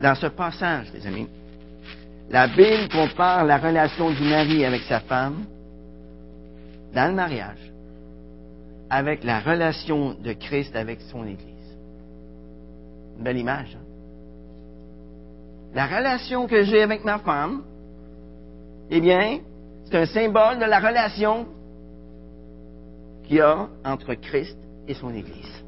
Dans 0.00 0.14
ce 0.14 0.26
passage, 0.26 0.86
les 0.94 1.06
amis, 1.06 1.28
la 2.30 2.48
Bible 2.48 2.88
compare 2.90 3.44
la 3.44 3.58
relation 3.58 4.10
du 4.10 4.22
mari 4.22 4.64
avec 4.64 4.82
sa 4.82 5.00
femme 5.00 5.44
dans 6.92 7.08
le 7.08 7.14
mariage 7.14 7.70
avec 8.90 9.22
la 9.22 9.38
relation 9.38 10.14
de 10.14 10.32
Christ 10.32 10.74
avec 10.74 11.00
son 11.12 11.24
Église. 11.24 11.46
Une 13.16 13.24
belle 13.24 13.38
image. 13.38 13.76
Hein? 13.76 13.84
La 15.72 15.86
relation 15.86 16.48
que 16.48 16.64
j'ai 16.64 16.82
avec 16.82 17.04
ma 17.04 17.20
femme, 17.20 17.62
eh 18.90 19.00
bien, 19.00 19.38
c'est 19.84 19.96
un 19.96 20.06
symbole 20.06 20.58
de 20.58 20.64
la 20.64 20.80
relation 20.80 21.46
qu'il 23.30 23.36
y 23.36 23.40
a 23.42 23.68
entre 23.84 24.14
Christ 24.14 24.58
et 24.88 24.94
son 24.94 25.14
Église. 25.14 25.62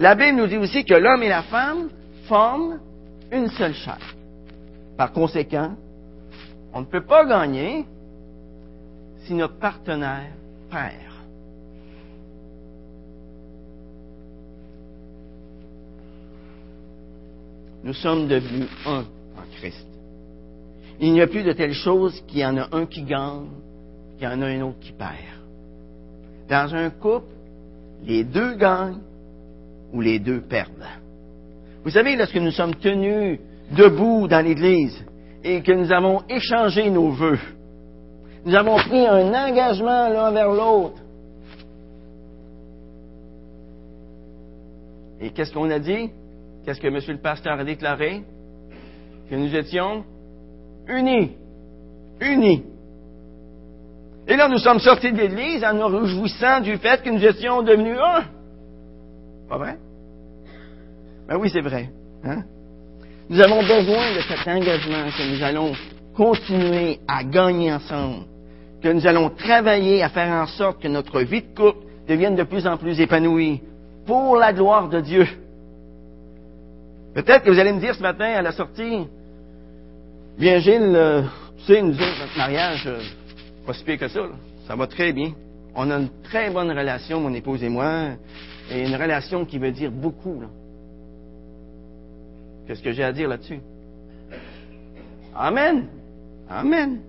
La 0.00 0.16
Bible 0.16 0.38
nous 0.38 0.48
dit 0.48 0.56
aussi 0.56 0.84
que 0.84 0.94
l'homme 0.94 1.22
et 1.22 1.28
la 1.28 1.44
femme 1.44 1.90
forment 2.24 2.80
une 3.30 3.48
seule 3.50 3.74
chair. 3.74 4.00
Par 4.96 5.12
conséquent, 5.12 5.76
on 6.72 6.80
ne 6.80 6.86
peut 6.86 7.04
pas 7.04 7.24
gagner 7.24 7.86
si 9.26 9.34
notre 9.34 9.60
partenaire 9.60 10.32
perd. 10.68 10.92
Nous 17.84 17.94
sommes 17.94 18.26
devenus 18.26 18.68
un 18.86 19.04
en 19.36 19.58
Christ. 19.60 19.86
Il 20.98 21.12
n'y 21.12 21.20
a 21.20 21.28
plus 21.28 21.44
de 21.44 21.52
telle 21.52 21.74
chose 21.74 22.20
qu'il 22.26 22.40
y 22.40 22.46
en 22.46 22.56
a 22.56 22.66
un 22.72 22.86
qui 22.86 23.04
gagne, 23.04 23.50
qu'il 24.18 24.24
y 24.24 24.26
en 24.26 24.42
a 24.42 24.46
un 24.46 24.62
autre 24.62 24.80
qui 24.80 24.90
perd. 24.90 25.37
Dans 26.48 26.74
un 26.74 26.90
couple, 26.90 27.32
les 28.04 28.24
deux 28.24 28.54
gagnent 28.54 29.00
ou 29.92 30.00
les 30.00 30.18
deux 30.18 30.40
perdent. 30.40 30.86
Vous 31.84 31.90
savez, 31.90 32.16
lorsque 32.16 32.36
nous 32.36 32.50
sommes 32.50 32.74
tenus 32.74 33.38
debout 33.76 34.28
dans 34.28 34.44
l'Église 34.44 35.04
et 35.44 35.62
que 35.62 35.72
nous 35.72 35.92
avons 35.92 36.22
échangé 36.28 36.90
nos 36.90 37.10
vœux, 37.10 37.38
nous 38.44 38.54
avons 38.54 38.76
pris 38.76 39.06
un 39.06 39.28
engagement 39.28 40.08
l'un 40.08 40.30
vers 40.30 40.52
l'autre. 40.52 41.02
Et 45.20 45.30
qu'est-ce 45.30 45.52
qu'on 45.52 45.70
a 45.70 45.78
dit? 45.78 46.10
Qu'est-ce 46.64 46.80
que 46.80 46.88
Monsieur 46.88 47.12
le 47.12 47.20
pasteur 47.20 47.58
a 47.58 47.64
déclaré? 47.64 48.22
Que 49.28 49.34
nous 49.34 49.54
étions 49.54 50.04
unis. 50.88 51.32
Unis. 52.20 52.62
Et 54.28 54.36
là, 54.36 54.46
nous 54.48 54.58
sommes 54.58 54.78
sortis 54.78 55.10
de 55.10 55.16
l'Église 55.16 55.64
en 55.64 55.72
nous 55.72 55.86
réjouissant 55.86 56.60
du 56.60 56.76
fait 56.76 57.02
que 57.02 57.08
nous 57.08 57.24
étions 57.24 57.62
devenus 57.62 57.96
un. 57.98 58.24
Pas 59.48 59.56
vrai? 59.56 59.78
Ben 61.26 61.36
oui, 61.36 61.48
c'est 61.50 61.62
vrai. 61.62 61.88
Hein? 62.24 62.42
Nous 63.30 63.40
avons 63.40 63.62
besoin 63.62 64.14
de 64.14 64.20
cet 64.20 64.46
engagement 64.46 65.06
que 65.16 65.34
nous 65.34 65.42
allons 65.42 65.72
continuer 66.14 67.00
à 67.08 67.24
gagner 67.24 67.72
ensemble, 67.72 68.24
que 68.82 68.88
nous 68.88 69.06
allons 69.06 69.30
travailler 69.30 70.02
à 70.02 70.10
faire 70.10 70.30
en 70.30 70.46
sorte 70.46 70.82
que 70.82 70.88
notre 70.88 71.20
vie 71.20 71.42
de 71.42 71.54
couple 71.54 71.86
devienne 72.06 72.36
de 72.36 72.42
plus 72.42 72.66
en 72.66 72.76
plus 72.76 73.00
épanouie 73.00 73.62
pour 74.06 74.36
la 74.36 74.52
gloire 74.52 74.90
de 74.90 75.00
Dieu. 75.00 75.26
Peut-être 77.14 77.44
que 77.44 77.50
vous 77.50 77.58
allez 77.58 77.72
me 77.72 77.80
dire 77.80 77.94
ce 77.94 78.02
matin 78.02 78.26
à 78.26 78.42
la 78.42 78.52
sortie, 78.52 79.06
bien 80.38 80.58
Gilles, 80.58 80.92
euh, 80.94 81.22
tu 81.58 81.72
sais, 81.72 81.82
nous 81.82 81.94
autres, 81.94 82.20
notre 82.20 82.38
mariage, 82.38 82.84
euh, 82.86 83.00
pas 83.68 83.74
si 83.74 83.84
pire 83.84 83.98
que 83.98 84.08
ça, 84.08 84.20
ça 84.66 84.74
va 84.74 84.86
très 84.86 85.12
bien. 85.12 85.32
On 85.74 85.90
a 85.90 85.98
une 85.98 86.08
très 86.22 86.48
bonne 86.48 86.70
relation, 86.70 87.20
mon 87.20 87.34
épouse 87.34 87.62
et 87.62 87.68
moi, 87.68 88.12
et 88.70 88.88
une 88.88 88.96
relation 88.96 89.44
qui 89.44 89.58
veut 89.58 89.72
dire 89.72 89.90
beaucoup. 89.90 90.42
Qu'est-ce 92.66 92.82
que 92.82 92.92
j'ai 92.92 93.04
à 93.04 93.12
dire 93.12 93.28
là-dessus? 93.28 93.60
Amen. 95.34 95.86
Amen. 96.48 97.00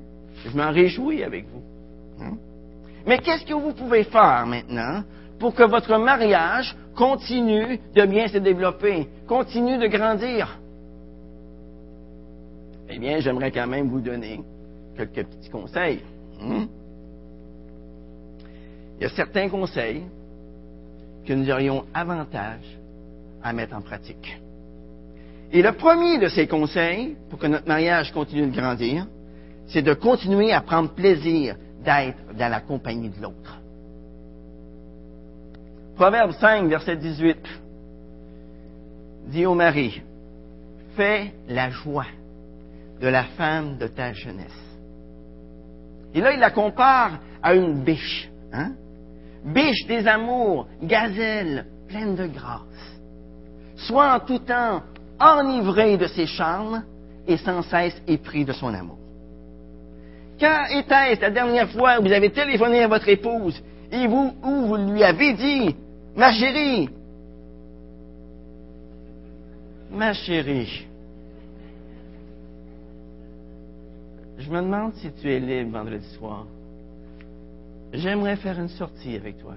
Je 0.46 0.58
m'en 0.58 0.70
réjouis 0.70 1.24
avec 1.24 1.46
vous. 1.48 1.64
Hein? 2.22 2.36
Mais 3.08 3.20
qu'est-ce 3.20 3.46
que 3.46 3.54
vous 3.54 3.72
pouvez 3.72 4.04
faire 4.04 4.46
maintenant 4.46 5.04
pour 5.40 5.56
que 5.56 5.64
votre 5.64 5.98
mariage 5.98 6.76
continue 6.94 7.80
de 7.96 8.06
bien 8.06 8.28
se 8.28 8.38
développer, 8.38 9.08
continue 9.30 9.78
de 9.78 9.88
grandir? 9.88 10.60
Eh 12.90 13.00
bien, 13.00 13.20
j'aimerais 13.20 13.52
quand 13.52 13.68
même 13.68 13.88
vous 13.88 14.02
donner 14.02 14.42
quelques 14.98 15.26
petits 15.26 15.50
conseils. 15.50 16.02
Hein? 16.42 16.68
Il 18.98 19.04
y 19.04 19.06
a 19.06 19.10
certains 19.10 19.50
conseils 19.50 20.04
que 21.26 21.34
nous 21.34 21.50
aurions 21.50 21.86
avantage 21.94 22.80
à 23.42 23.54
mettre 23.54 23.76
en 23.76 23.82
pratique. 23.82 24.40
Et 25.52 25.62
le 25.62 25.72
premier 25.72 26.20
de 26.20 26.28
ces 26.28 26.48
conseils, 26.48 27.16
pour 27.30 27.40
que 27.40 27.48
notre 27.48 27.68
mariage 27.68 28.12
continue 28.12 28.48
de 28.48 28.56
grandir, 28.56 29.08
c'est 29.68 29.82
de 29.82 29.94
continuer 29.94 30.52
à 30.52 30.62
prendre 30.62 30.90
plaisir 30.90 31.56
d'être 31.84 32.34
dans 32.38 32.50
la 32.50 32.60
compagnie 32.60 33.10
de 33.10 33.22
l'autre. 33.22 33.60
Proverbe 35.96 36.32
5, 36.32 36.68
verset 36.68 36.98
18, 36.98 37.38
dit 39.28 39.46
au 39.46 39.54
mari, 39.54 40.02
fais 40.96 41.34
la 41.48 41.70
joie 41.70 42.08
de 43.02 43.08
la 43.08 43.24
femme 43.24 43.78
de 43.78 43.88
ta 43.88 44.14
jeunesse. 44.14 44.69
Et 46.14 46.22
là, 46.22 46.34
il 46.34 46.40
la 46.40 46.52
compare 46.52 47.20
à 47.42 47.54
une 47.54 47.84
biche. 47.84 48.30
Hein? 48.52 48.72
Biche 49.46 49.86
des 49.88 50.08
amours, 50.08 50.68
gazelle, 50.82 51.66
pleine 51.88 52.16
de 52.16 52.28
grâce. 52.28 53.00
Sois 53.76 54.14
en 54.14 54.20
tout 54.20 54.40
temps 54.40 54.82
enivré 55.20 55.98
de 55.98 56.08
ses 56.08 56.26
charmes 56.26 56.84
et 57.28 57.38
sans 57.38 57.62
cesse 57.62 58.02
épris 58.08 58.46
de 58.46 58.54
son 58.54 58.74
amour. 58.74 58.98
Quand 60.40 60.66
était-ce 60.72 61.22
la 61.22 61.32
dernière 61.32 61.70
fois 61.70 62.00
où 62.00 62.04
vous 62.04 62.12
avez 62.12 62.32
téléphoné 62.32 62.84
à 62.84 62.88
votre 62.88 63.10
épouse 63.10 63.62
et 63.92 64.08
vous, 64.08 64.34
où 64.44 64.68
vous 64.68 64.78
lui 64.78 65.04
avez 65.04 65.34
dit, 65.34 65.76
ma 66.16 66.32
chérie, 66.32 66.90
ma 69.92 70.14
chérie, 70.14 70.88
je 74.50 74.54
me 74.56 74.62
demande 74.62 74.94
si 74.96 75.12
tu 75.12 75.32
es 75.32 75.40
libre 75.40 75.78
vendredi 75.78 76.08
soir. 76.18 76.48
J'aimerais 77.94 78.36
faire 78.36 78.60
une 78.60 78.70
sortie 78.70 79.16
avec 79.16 79.38
toi. 79.38 79.54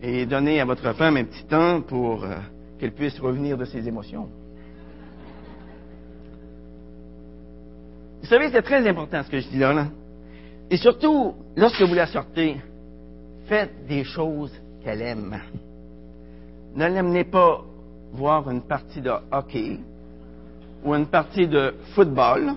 Et 0.00 0.24
donner 0.24 0.60
à 0.60 0.64
votre 0.64 0.92
femme 0.92 1.16
un 1.16 1.24
petit 1.24 1.44
temps 1.46 1.80
pour 1.80 2.22
euh, 2.22 2.36
qu'elle 2.78 2.92
puisse 2.92 3.18
revenir 3.18 3.58
de 3.58 3.64
ses 3.64 3.88
émotions. 3.88 4.28
Vous 8.20 8.28
savez, 8.28 8.50
c'est 8.52 8.62
très 8.62 8.86
important 8.86 9.20
ce 9.24 9.30
que 9.30 9.40
je 9.40 9.48
dis 9.48 9.58
là, 9.58 9.72
là. 9.72 9.88
Et 10.70 10.76
surtout, 10.76 11.34
lorsque 11.56 11.82
vous 11.82 11.94
la 11.94 12.06
sortez, 12.06 12.56
faites 13.46 13.84
des 13.88 14.04
choses 14.04 14.52
qu'elle 14.84 15.02
aime. 15.02 15.40
Ne 16.76 16.86
l'amenez 16.86 17.24
pas 17.24 17.64
voir 18.12 18.48
une 18.48 18.62
partie 18.62 19.00
de 19.00 19.10
hockey 19.32 19.80
ou 20.84 20.94
une 20.94 21.06
partie 21.06 21.46
de 21.46 21.74
football 21.94 22.54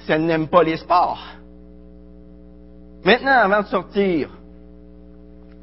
si 0.00 0.12
elle 0.12 0.26
n'aime 0.26 0.48
pas 0.48 0.62
les 0.62 0.76
sports. 0.76 1.22
Maintenant, 3.04 3.38
avant 3.38 3.62
de 3.62 3.66
sortir 3.66 4.30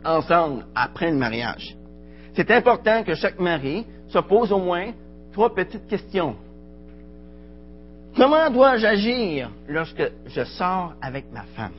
ensemble 0.03 0.65
après 0.75 1.11
le 1.11 1.17
mariage, 1.17 1.75
c'est 2.35 2.49
important 2.51 3.03
que 3.03 3.15
chaque 3.15 3.39
mari 3.39 3.85
se 4.09 4.19
pose 4.19 4.51
au 4.51 4.59
moins 4.59 4.91
trois 5.33 5.53
petites 5.53 5.87
questions. 5.87 6.35
Comment 8.15 8.49
dois-je 8.49 8.85
agir 8.85 9.51
lorsque 9.67 10.11
je 10.25 10.43
sors 10.43 10.93
avec 11.01 11.31
ma 11.31 11.43
femme? 11.55 11.71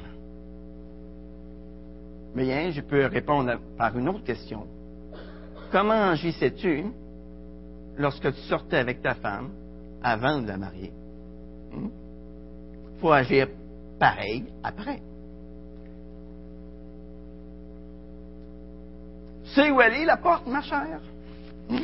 Bien, 2.34 2.70
je 2.70 2.80
peux 2.80 3.06
répondre 3.06 3.58
par 3.76 3.98
une 3.98 4.08
autre 4.08 4.22
question. 4.22 4.66
Comment 5.72 6.10
agissais-tu 6.10 6.84
lorsque 7.96 8.32
tu 8.32 8.40
sortais 8.42 8.76
avec 8.76 9.02
ta 9.02 9.14
femme? 9.14 9.50
Avant 10.02 10.40
de 10.40 10.48
la 10.48 10.56
marier? 10.56 10.92
Il 11.72 11.78
hmm? 11.78 11.90
faut 13.00 13.12
agir 13.12 13.48
pareil 13.98 14.44
après. 14.62 15.00
C'est 19.54 19.70
où 19.70 19.80
elle 19.80 19.94
est, 19.94 20.04
la 20.04 20.16
porte, 20.16 20.46
ma 20.46 20.62
chère? 20.62 21.00
Hmm? 21.68 21.78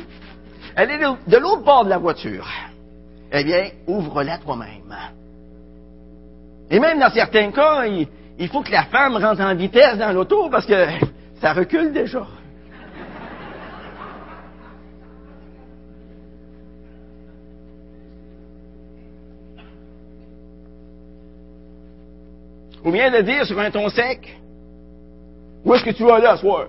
Elle 0.75 0.91
est 0.91 0.99
de 0.99 1.37
l'autre 1.37 1.63
bord 1.63 1.85
de 1.85 1.89
la 1.89 1.97
voiture. 1.97 2.47
Eh 3.31 3.43
bien, 3.43 3.69
ouvre-la 3.87 4.37
toi-même. 4.37 4.95
Et 6.69 6.79
même 6.79 6.99
dans 6.99 7.11
certains 7.11 7.51
cas, 7.51 7.85
il, 7.85 8.07
il 8.37 8.49
faut 8.49 8.61
que 8.61 8.71
la 8.71 8.85
femme 8.85 9.15
rentre 9.15 9.41
en 9.41 9.55
vitesse 9.55 9.97
dans 9.97 10.11
l'auto 10.11 10.49
parce 10.49 10.65
que 10.65 10.85
ça 11.41 11.53
recule 11.53 11.93
déjà. 11.93 12.25
Ou 22.85 22.91
bien 22.91 23.09
de 23.09 23.21
dire 23.21 23.45
sur 23.45 23.59
un 23.59 23.71
ton 23.71 23.89
sec, 23.89 24.39
où 25.63 25.73
est-ce 25.73 25.83
que 25.83 25.89
tu 25.89 26.03
vas 26.03 26.19
là 26.19 26.35
ce 26.35 26.41
soir? 26.41 26.67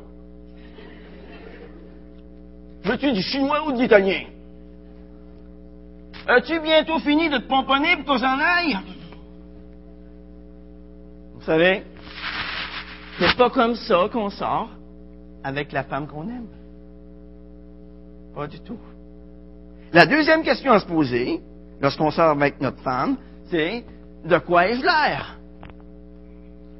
Veux-tu 2.85 3.13
du 3.13 3.21
chinois 3.21 3.67
ou 3.67 3.73
de 3.73 3.79
l'italien? 3.83 4.23
As-tu 6.27 6.59
bientôt 6.61 6.99
fini 7.01 7.29
de 7.29 7.37
te 7.37 7.47
pomponner 7.47 7.97
pour 7.97 8.07
qu'on 8.07 8.19
s'en 8.19 8.39
aille? 8.39 8.79
Vous 11.35 11.43
savez, 11.43 11.85
c'est 13.19 13.37
pas 13.37 13.51
comme 13.51 13.75
ça 13.75 14.09
qu'on 14.11 14.31
sort 14.31 14.71
avec 15.45 15.71
la 15.71 15.85
femme 15.85 16.09
qu'on 16.09 16.23
aime. 16.23 16.49
Pas 18.35 18.47
du 18.47 18.59
tout. 18.61 18.79
La 19.93 20.07
deuxième 20.07 20.43
question 20.43 20.73
à 20.73 20.81
se 20.81 20.87
poser, 20.87 21.41
lorsqu'on 21.81 22.11
sort 22.11 22.31
avec 22.31 22.61
notre 22.61 22.81
femme, 22.81 23.17
c'est 23.51 23.85
de 24.25 24.39
quoi 24.39 24.69
ai-je 24.69 24.83
l'air? 24.83 25.36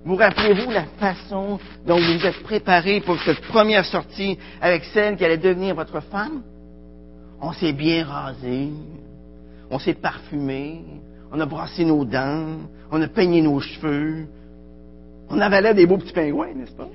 Vous 0.07 0.15
rappelez-vous 0.15 0.71
la 0.71 0.85
façon 1.01 1.59
dont 1.85 1.97
vous 1.97 2.19
vous 2.19 2.27
êtes 2.27 2.41
préparé 2.45 3.01
pour 3.01 3.21
cette 3.23 3.41
première 3.41 3.85
sortie 3.85 4.39
avec 4.61 4.85
celle 4.85 5.17
qui 5.17 5.25
allait 5.25 5.37
devenir 5.37 5.75
votre 5.75 5.99
femme? 6.01 6.45
On 7.41 7.53
s'est 7.53 7.73
bien 7.73 8.05
rasé, 8.05 8.69
on 9.69 9.81
s'est 9.81 9.95
parfumé, 9.95 10.85
on 11.33 11.41
a 11.41 11.45
brassé 11.45 11.85
nos 11.85 12.05
dents, 12.05 12.55
on 12.93 13.03
a 13.03 13.09
peigné 13.09 13.43
nos 13.43 13.59
cheveux, 13.59 14.27
on 15.29 15.41
avalait 15.41 15.75
des 15.75 15.87
beaux 15.87 15.99
petits 15.99 16.13
pingouins, 16.13 16.55
n'est-ce 16.55 16.77
pas? 16.77 16.89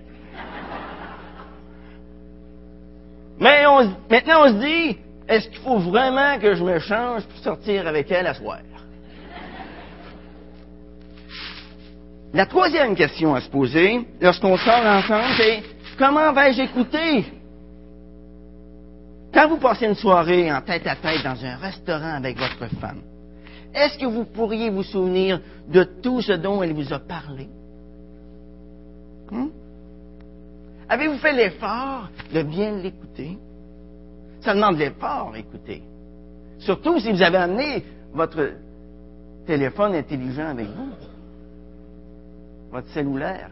Mais 3.42 3.66
maintenant 4.10 4.46
on 4.46 4.48
se 4.48 4.66
dit, 4.66 4.98
est-ce 5.28 5.50
qu'il 5.50 5.60
faut 5.60 5.80
vraiment 5.80 6.40
que 6.40 6.56
je 6.56 6.64
me 6.64 6.80
change 6.80 7.24
pour 7.24 7.40
sortir 7.40 7.88
avec 7.88 8.10
elle 8.10 8.28
à 8.28 8.36
soir? 8.36 8.60
La 12.34 12.46
troisième 12.46 12.96
question 12.96 13.36
à 13.36 13.42
se 13.42 13.50
poser 13.50 14.08
lorsqu'on 14.22 14.58
sort 14.58 14.86
ensemble, 14.86 15.34
c'est 15.36 15.64
comment 15.98 16.32
vais-je 16.32 16.62
écouter? 16.62 17.26
Quand 19.34 19.50
vous 19.50 19.58
passez 19.58 19.86
une 19.86 19.96
soirée 19.96 20.52
en 20.52 20.62
tête 20.62 20.88
à 20.88 20.96
tête 20.96 21.24
dans 21.24 21.44
un 21.44 21.58
restaurant 21.58 22.16
avec 22.16 22.38
votre 22.38 22.74
femme, 22.80 23.02
est-ce 23.74 23.98
que 23.98 24.06
vous 24.06 24.24
pourriez 24.26 24.70
vous 24.70 24.84
souvenir 24.84 25.42
de 25.68 25.84
tout 25.84 26.22
ce 26.22 26.34
dont 26.34 26.64
elle 26.64 26.74
vous 26.74 26.94
a 26.94 27.00
parlé? 27.00 27.50
Hmm? 29.30 29.48
Avez-vous 30.88 31.18
fait 31.18 31.34
l'effort 31.34 32.10
de 32.34 32.42
bien 32.44 32.78
l'écouter? 32.78 33.38
Ça 34.42 34.54
demande 34.54 34.78
l'effort, 34.78 35.34
écouter. 35.36 35.84
Surtout 36.60 37.00
si 37.00 37.12
vous 37.12 37.22
avez 37.22 37.38
amené 37.38 37.84
votre 38.14 38.52
téléphone 39.46 39.96
intelligent 39.96 40.48
avec 40.48 40.68
vous 40.68 40.92
votre 42.72 42.88
cellulaire. 42.90 43.50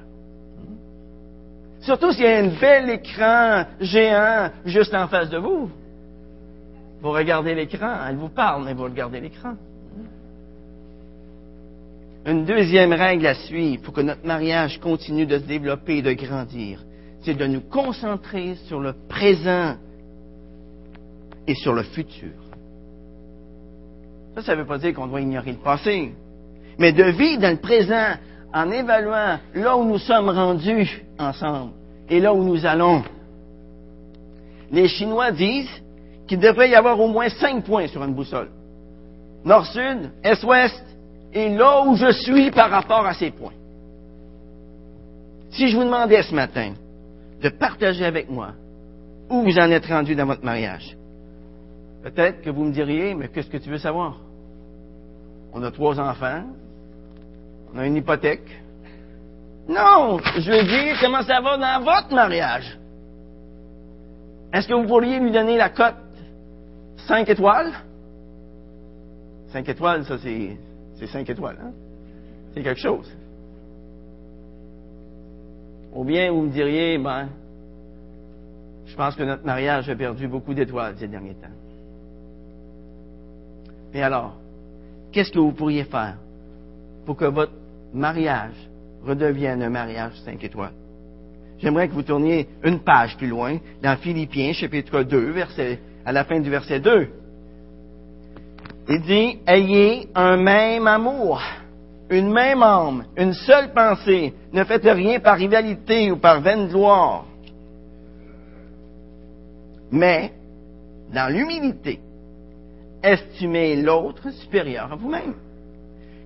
Surtout 1.81 2.11
s'il 2.11 2.25
y 2.25 2.27
a 2.27 2.39
un 2.39 2.59
bel 2.59 2.89
écran 2.89 3.65
géant 3.79 4.49
juste 4.65 4.93
en 4.93 5.07
face 5.07 5.29
de 5.29 5.37
vous. 5.37 5.69
Vous 7.01 7.11
regardez 7.11 7.55
l'écran, 7.55 7.95
elle 8.07 8.17
vous 8.17 8.29
parle, 8.29 8.65
mais 8.65 8.73
vous 8.73 8.83
regardez 8.83 9.21
l'écran. 9.21 9.53
Une 12.25 12.45
deuxième 12.45 12.91
règle 12.91 13.25
à 13.27 13.33
suivre 13.33 13.81
pour 13.81 13.93
que 13.93 14.01
notre 14.01 14.25
mariage 14.25 14.79
continue 14.79 15.25
de 15.25 15.39
se 15.39 15.45
développer 15.45 15.97
et 15.97 16.01
de 16.01 16.11
grandir, 16.11 16.83
c'est 17.21 17.33
de 17.33 17.47
nous 17.47 17.61
concentrer 17.61 18.55
sur 18.67 18.81
le 18.81 18.93
présent 19.07 19.75
et 21.47 21.55
sur 21.55 21.73
le 21.73 21.83
futur. 21.83 22.33
Ça, 24.35 24.41
ça 24.41 24.55
ne 24.55 24.61
veut 24.61 24.67
pas 24.67 24.77
dire 24.77 24.93
qu'on 24.93 25.07
doit 25.07 25.21
ignorer 25.21 25.53
le 25.53 25.57
passé, 25.57 26.13
mais 26.77 26.91
de 26.91 27.03
vivre 27.03 27.41
dans 27.41 27.51
le 27.51 27.61
présent 27.61 28.15
en 28.53 28.71
évaluant 28.71 29.39
là 29.53 29.77
où 29.77 29.83
nous 29.83 29.99
sommes 29.99 30.29
rendus 30.29 31.03
ensemble 31.17 31.71
et 32.09 32.19
là 32.19 32.33
où 32.33 32.43
nous 32.43 32.65
allons. 32.65 33.03
Les 34.71 34.87
Chinois 34.87 35.31
disent 35.31 35.69
qu'il 36.27 36.39
devrait 36.39 36.69
y 36.69 36.75
avoir 36.75 36.99
au 36.99 37.07
moins 37.07 37.29
cinq 37.29 37.63
points 37.63 37.87
sur 37.87 38.03
une 38.03 38.13
boussole. 38.13 38.49
Nord-sud, 39.43 40.11
est-ouest, 40.23 40.83
et 41.33 41.49
là 41.49 41.83
où 41.85 41.95
je 41.95 42.11
suis 42.11 42.51
par 42.51 42.69
rapport 42.69 43.05
à 43.05 43.13
ces 43.13 43.31
points. 43.31 43.53
Si 45.51 45.69
je 45.69 45.77
vous 45.77 45.83
demandais 45.83 46.21
ce 46.23 46.33
matin 46.33 46.73
de 47.41 47.49
partager 47.49 48.05
avec 48.05 48.29
moi 48.29 48.49
où 49.29 49.41
vous 49.41 49.57
en 49.57 49.71
êtes 49.71 49.85
rendu 49.85 50.15
dans 50.15 50.25
votre 50.25 50.43
mariage, 50.43 50.97
peut-être 52.03 52.41
que 52.41 52.49
vous 52.49 52.63
me 52.63 52.71
diriez, 52.71 53.13
mais 53.13 53.29
qu'est-ce 53.29 53.49
que 53.49 53.57
tu 53.57 53.69
veux 53.69 53.77
savoir? 53.77 54.17
On 55.53 55.63
a 55.63 55.71
trois 55.71 55.99
enfants, 55.99 56.43
on 57.73 57.79
a 57.79 57.85
une 57.85 57.95
hypothèque. 57.95 58.47
Non, 59.67 60.17
je 60.37 60.51
veux 60.51 60.63
dire 60.63 60.97
comment 60.99 61.21
ça 61.21 61.41
va 61.41 61.57
dans 61.57 61.83
votre 61.83 62.13
mariage. 62.13 62.77
Est-ce 64.51 64.67
que 64.67 64.73
vous 64.73 64.87
pourriez 64.87 65.19
lui 65.19 65.31
donner 65.31 65.57
la 65.57 65.69
cote 65.69 65.95
5 67.07 67.29
étoiles? 67.29 67.71
5 69.49 69.69
étoiles, 69.69 70.05
ça 70.05 70.17
c'est, 70.17 70.57
c'est 70.95 71.07
5 71.07 71.29
étoiles, 71.29 71.57
hein? 71.61 71.71
C'est 72.53 72.63
quelque 72.63 72.79
chose. 72.79 73.11
Ou 75.93 76.03
bien 76.03 76.31
vous 76.31 76.41
me 76.41 76.49
diriez, 76.49 76.97
ben, 76.97 77.29
je 78.85 78.95
pense 78.95 79.15
que 79.15 79.23
notre 79.23 79.45
mariage 79.45 79.87
a 79.89 79.95
perdu 79.95 80.27
beaucoup 80.27 80.53
d'étoiles 80.53 80.95
ces 80.97 81.07
derniers 81.07 81.35
temps. 81.35 81.47
Et 83.93 84.01
alors, 84.01 84.35
qu'est-ce 85.11 85.31
que 85.31 85.39
vous 85.39 85.51
pourriez 85.51 85.83
faire 85.83 86.17
pour 87.05 87.15
que 87.15 87.25
votre 87.25 87.53
mariage 87.93 88.69
redevienne 89.03 89.63
un 89.63 89.69
mariage 89.69 90.13
cinq 90.25 90.43
étoiles. 90.43 90.73
J'aimerais 91.59 91.89
que 91.89 91.93
vous 91.93 92.03
tourniez 92.03 92.47
une 92.63 92.79
page 92.79 93.17
plus 93.17 93.27
loin, 93.27 93.57
dans 93.81 93.97
Philippiens, 93.97 94.53
chapitre 94.53 95.03
2, 95.03 95.31
verset, 95.31 95.79
à 96.05 96.11
la 96.11 96.23
fin 96.23 96.39
du 96.39 96.49
verset 96.49 96.79
2. 96.79 97.09
Il 98.87 99.01
dit, 99.01 99.39
ayez 99.45 100.07
un 100.15 100.37
même 100.37 100.87
amour, 100.87 101.41
une 102.09 102.31
même 102.31 102.63
âme, 102.63 103.05
une 103.17 103.33
seule 103.33 103.73
pensée. 103.73 104.33
Ne 104.53 104.63
faites 104.63 104.85
rien 104.85 105.19
par 105.19 105.37
rivalité 105.37 106.11
ou 106.11 106.17
par 106.17 106.41
vaine 106.41 106.69
gloire. 106.69 107.25
Mais, 109.91 110.31
dans 111.13 111.31
l'humilité, 111.31 111.99
estimez 113.03 113.81
l'autre 113.81 114.31
supérieur 114.31 114.91
à 114.91 114.95
vous-même 114.95 115.35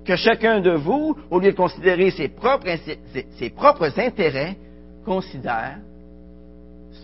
que 0.06 0.16
chacun 0.16 0.60
de 0.60 0.72
vous, 0.72 1.16
au 1.30 1.39
lieu 1.39 1.51
de 1.51 1.58
considérer 1.58 2.12
ses 2.12 2.28
propres, 2.28 2.68
ses, 3.38 3.49
propres 3.49 3.97
intérêts, 3.97 4.56
considère 5.06 5.78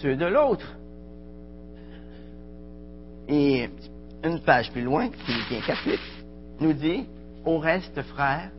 ceux 0.01 0.15
de 0.15 0.25
l'autre. 0.25 0.75
Et 3.27 3.69
une 4.23 4.39
page 4.39 4.71
plus 4.71 4.81
loin, 4.81 5.09
Philippiens 5.25 5.61
4, 5.65 5.79
nous 6.59 6.73
dit, 6.73 7.05
au 7.45 7.57
reste, 7.57 8.01
frères, 8.01 8.51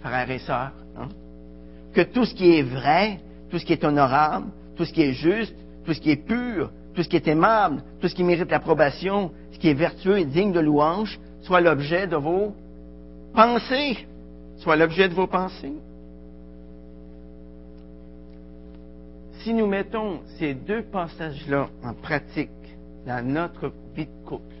frères 0.00 0.30
et 0.30 0.38
sœurs, 0.38 0.72
hein, 0.96 1.08
que 1.92 2.02
tout 2.02 2.24
ce 2.24 2.34
qui 2.34 2.56
est 2.56 2.62
vrai, 2.62 3.20
tout 3.50 3.58
ce 3.58 3.64
qui 3.64 3.72
est 3.72 3.84
honorable, 3.84 4.46
tout 4.76 4.84
ce 4.84 4.92
qui 4.92 5.02
est 5.02 5.12
juste, 5.12 5.54
tout 5.84 5.92
ce 5.92 6.00
qui 6.00 6.10
est 6.10 6.16
pur, 6.24 6.70
tout 6.94 7.02
ce 7.02 7.08
qui 7.08 7.16
est 7.16 7.26
aimable, 7.26 7.82
tout 8.00 8.08
ce 8.08 8.14
qui 8.14 8.22
mérite 8.22 8.50
l'approbation, 8.50 9.32
ce 9.52 9.58
qui 9.58 9.68
est 9.68 9.74
vertueux 9.74 10.18
et 10.18 10.24
digne 10.24 10.52
de 10.52 10.60
louange, 10.60 11.18
soit 11.42 11.60
l'objet 11.60 12.06
de 12.06 12.16
vos 12.16 12.54
pensées. 13.34 14.06
Soit 14.58 14.76
l'objet 14.76 15.08
de 15.08 15.14
vos 15.14 15.26
pensées. 15.26 15.72
Si 19.40 19.52
nous 19.52 19.66
mettons 19.66 20.20
ces 20.38 20.54
deux 20.54 20.82
passages-là 20.82 21.68
en 21.82 21.94
pratique 21.94 22.50
dans 23.06 23.26
notre 23.26 23.72
vie 23.96 24.06
de 24.06 24.28
couple, 24.28 24.54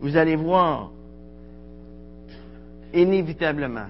vous 0.00 0.16
allez 0.18 0.36
voir 0.36 0.90
inévitablement 2.92 3.88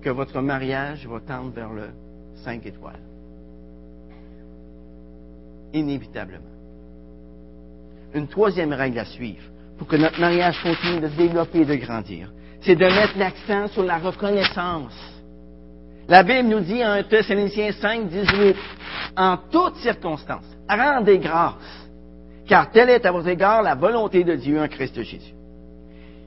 que 0.00 0.10
votre 0.10 0.40
mariage 0.40 1.06
va 1.06 1.20
tendre 1.20 1.50
vers 1.50 1.72
le 1.72 1.88
5 2.36 2.64
étoiles. 2.64 3.00
Inévitablement. 5.74 6.44
Une 8.14 8.28
troisième 8.28 8.72
règle 8.72 8.98
à 8.98 9.04
suivre 9.04 9.42
pour 9.78 9.86
que 9.86 9.96
notre 9.96 10.20
mariage 10.20 10.60
continue 10.62 11.00
de 11.00 11.08
se 11.08 11.16
développer 11.16 11.60
et 11.60 11.64
de 11.64 11.74
grandir, 11.76 12.32
c'est 12.62 12.76
de 12.76 12.84
mettre 12.84 13.18
l'accent 13.18 13.68
sur 13.68 13.82
la 13.82 13.98
reconnaissance. 13.98 14.92
La 16.08 16.22
Bible 16.22 16.48
nous 16.48 16.60
dit 16.60 16.84
en 16.84 17.02
Thessaloniciens 17.02 17.72
5, 17.72 18.08
18, 18.08 18.56
en 19.16 19.36
toutes 19.50 19.76
circonstances, 19.76 20.44
rendez 20.68 21.18
grâce, 21.18 21.88
car 22.46 22.70
telle 22.70 22.90
est 22.90 23.06
à 23.06 23.12
votre 23.12 23.28
égard 23.28 23.62
la 23.62 23.74
volonté 23.74 24.24
de 24.24 24.34
Dieu 24.34 24.60
en 24.60 24.68
Christ 24.68 25.00
Jésus. 25.02 25.34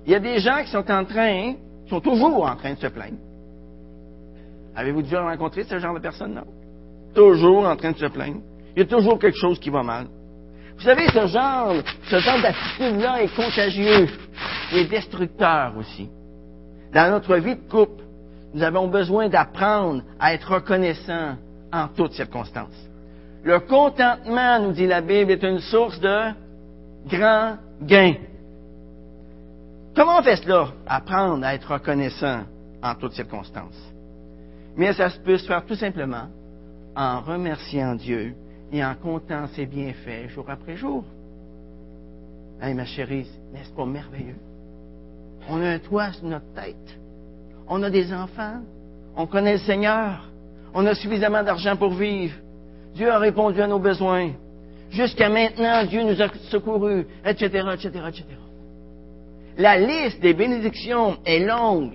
Il 0.06 0.12
y 0.12 0.16
a 0.16 0.20
des 0.20 0.40
gens 0.40 0.64
qui 0.64 0.72
sont 0.72 0.90
en 0.90 1.06
train, 1.06 1.54
qui 1.84 1.90
sont 1.90 2.00
toujours 2.00 2.46
en 2.46 2.56
train 2.56 2.74
de 2.74 2.80
se 2.80 2.88
plaindre. 2.88 3.18
Avez-vous 4.76 5.04
déjà 5.04 5.22
rencontré 5.22 5.64
ce 5.64 5.78
genre 5.78 5.94
de 5.94 6.00
personnes-là? 6.00 6.46
Toujours 7.14 7.68
en 7.68 7.76
train 7.76 7.92
de 7.92 7.98
se 7.98 8.06
plaindre. 8.06 8.42
Il 8.76 8.80
y 8.80 8.82
a 8.84 8.88
toujours 8.88 9.20
quelque 9.20 9.38
chose 9.38 9.60
qui 9.60 9.70
va 9.70 9.84
mal. 9.84 10.08
Vous 10.78 10.84
savez, 10.84 11.08
ce 11.08 11.28
genre, 11.28 11.76
ce 12.10 12.20
genre 12.20 12.42
d'attitude-là 12.42 13.22
est 13.22 13.36
contagieux 13.36 14.08
et 14.74 14.86
destructeur 14.86 15.74
aussi. 15.78 16.10
Dans 16.94 17.10
notre 17.10 17.36
vie 17.38 17.56
de 17.56 17.70
couple, 17.70 18.04
nous 18.54 18.62
avons 18.62 18.88
besoin 18.88 19.28
d'apprendre 19.28 20.04
à 20.20 20.34
être 20.34 20.54
reconnaissants 20.54 21.36
en 21.72 21.88
toutes 21.88 22.14
circonstances. 22.14 22.88
Le 23.44 23.60
contentement, 23.60 24.60
nous 24.60 24.72
dit 24.74 24.86
la 24.86 25.02
Bible, 25.02 25.32
est 25.32 25.44
une 25.44 25.60
source 25.60 26.00
de 26.00 26.32
grand 27.08 27.58
gain. 27.82 28.14
Comment 29.96 30.20
on 30.20 30.24
fait 30.24 30.38
cela? 30.38 30.68
Apprendre 30.86 31.44
à 31.46 31.56
être 31.56 31.74
reconnaissant 31.74 32.44
en 32.82 32.96
toutes 32.96 33.14
circonstances. 33.14 33.92
Mais 34.78 34.94
ça 34.94 35.10
peut 35.24 35.38
se 35.38 35.48
faire 35.48 35.66
tout 35.66 35.76
simplement 35.76 36.28
en 36.96 37.22
remerciant 37.22 37.96
Dieu 37.96 38.36
et 38.72 38.84
en 38.84 38.94
comptant 38.96 39.48
ses 39.56 39.66
bienfaits 39.66 40.30
jour 40.30 40.46
après 40.48 40.76
jour. 40.76 41.04
Hey, 42.62 42.74
ma 42.74 42.86
chérie, 42.86 43.28
n'est-ce 43.52 43.72
pas 43.72 43.86
merveilleux? 43.86 44.38
On 45.50 45.62
a 45.62 45.70
un 45.70 45.80
toit 45.80 46.12
sur 46.14 46.26
notre 46.26 46.52
tête. 46.54 47.00
On 47.68 47.82
a 47.84 47.90
des 47.90 48.14
enfants. 48.14 48.62
On 49.16 49.28
connaît 49.28 49.54
le 49.54 49.60
Seigneur. 49.60 50.30
On 50.74 50.86
a 50.86 50.96
suffisamment 50.96 51.44
d'argent 51.44 51.76
pour 51.76 51.94
vivre. 51.94 52.36
Dieu 52.96 53.12
a 53.12 53.18
répondu 53.18 53.62
à 53.62 53.68
nos 53.68 53.80
besoins. 53.80 54.32
Jusqu'à 54.90 55.30
maintenant, 55.30 55.84
Dieu 55.86 56.04
nous 56.04 56.22
a 56.22 56.28
secourus, 56.50 57.06
etc., 57.26 57.66
etc., 57.74 57.90
etc. 58.08 58.26
La 59.58 59.78
liste 59.78 60.22
des 60.22 60.34
bénédictions 60.34 61.18
est 61.26 61.40
longue. 61.40 61.94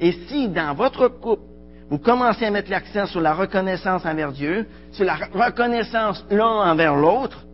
Et 0.00 0.12
si 0.28 0.48
dans 0.48 0.74
votre 0.74 1.08
couple, 1.08 1.42
vous 1.90 1.98
commencez 1.98 2.44
à 2.44 2.50
mettre 2.50 2.70
l'accent 2.70 3.06
sur 3.06 3.20
la 3.20 3.34
reconnaissance 3.34 4.04
envers 4.04 4.32
Dieu, 4.32 4.66
sur 4.92 5.04
la 5.04 5.14
reconnaissance 5.14 6.24
l'un 6.30 6.70
envers 6.70 6.96
l'autre, 6.96 7.44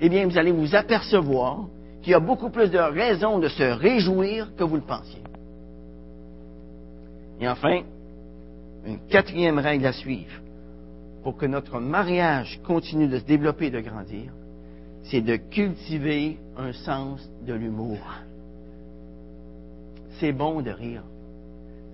eh 0.00 0.08
bien, 0.08 0.26
vous 0.26 0.36
allez 0.36 0.50
vous 0.50 0.74
apercevoir 0.74 1.66
qu'il 2.02 2.12
y 2.12 2.14
a 2.14 2.20
beaucoup 2.20 2.50
plus 2.50 2.70
de 2.70 2.78
raisons 2.78 3.38
de 3.38 3.48
se 3.48 3.62
réjouir 3.62 4.54
que 4.56 4.64
vous 4.64 4.76
le 4.76 4.82
pensiez. 4.82 5.22
Et 7.40 7.48
enfin, 7.48 7.82
une 8.86 8.98
quatrième 9.08 9.58
règle 9.58 9.86
à 9.86 9.92
suivre 9.92 10.40
pour 11.22 11.36
que 11.36 11.46
notre 11.46 11.80
mariage 11.80 12.60
continue 12.66 13.08
de 13.08 13.18
se 13.18 13.24
développer 13.24 13.66
et 13.66 13.70
de 13.70 13.80
grandir, 13.80 14.32
c'est 15.04 15.20
de 15.20 15.36
cultiver 15.36 16.38
un 16.56 16.72
sens 16.72 17.28
de 17.46 17.54
l'humour. 17.54 17.98
C'est 20.18 20.32
bon 20.32 20.60
de 20.60 20.70
rire. 20.70 21.02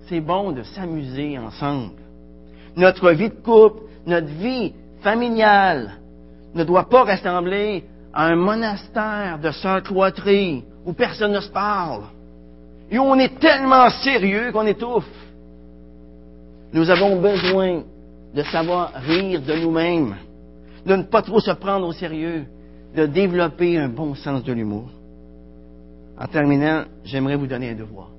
C'est 0.07 0.21
bon 0.21 0.51
de 0.51 0.63
s'amuser 0.63 1.37
ensemble. 1.37 2.01
Notre 2.75 3.11
vie 3.11 3.29
de 3.29 3.35
couple, 3.35 3.83
notre 4.05 4.27
vie 4.27 4.73
familiale 5.01 5.99
ne 6.53 6.63
doit 6.63 6.89
pas 6.89 7.03
ressembler 7.03 7.83
un 8.17 8.35
monastère 8.35 9.37
de 9.39 9.51
sœurs 9.51 9.83
cloîtrées 9.83 10.63
où 10.85 10.93
personne 10.93 11.33
ne 11.33 11.39
se 11.39 11.51
parle 11.51 12.05
et 12.89 12.97
où 12.97 13.03
on 13.03 13.19
est 13.19 13.39
tellement 13.39 13.89
sérieux 13.91 14.51
qu'on 14.51 14.65
étouffe. 14.65 15.05
Nous 16.73 16.89
avons 16.89 17.21
besoin 17.21 17.83
de 18.33 18.43
savoir 18.43 18.91
rire 18.95 19.41
de 19.41 19.53
nous-mêmes, 19.53 20.15
de 20.85 20.95
ne 20.95 21.03
pas 21.03 21.21
trop 21.21 21.39
se 21.39 21.51
prendre 21.51 21.87
au 21.87 21.93
sérieux, 21.93 22.45
de 22.95 23.05
développer 23.05 23.77
un 23.77 23.87
bon 23.87 24.15
sens 24.15 24.43
de 24.43 24.51
l'humour. 24.51 24.89
En 26.19 26.25
terminant, 26.25 26.85
j'aimerais 27.03 27.35
vous 27.35 27.45
donner 27.45 27.69
un 27.69 27.75
devoir. 27.75 28.09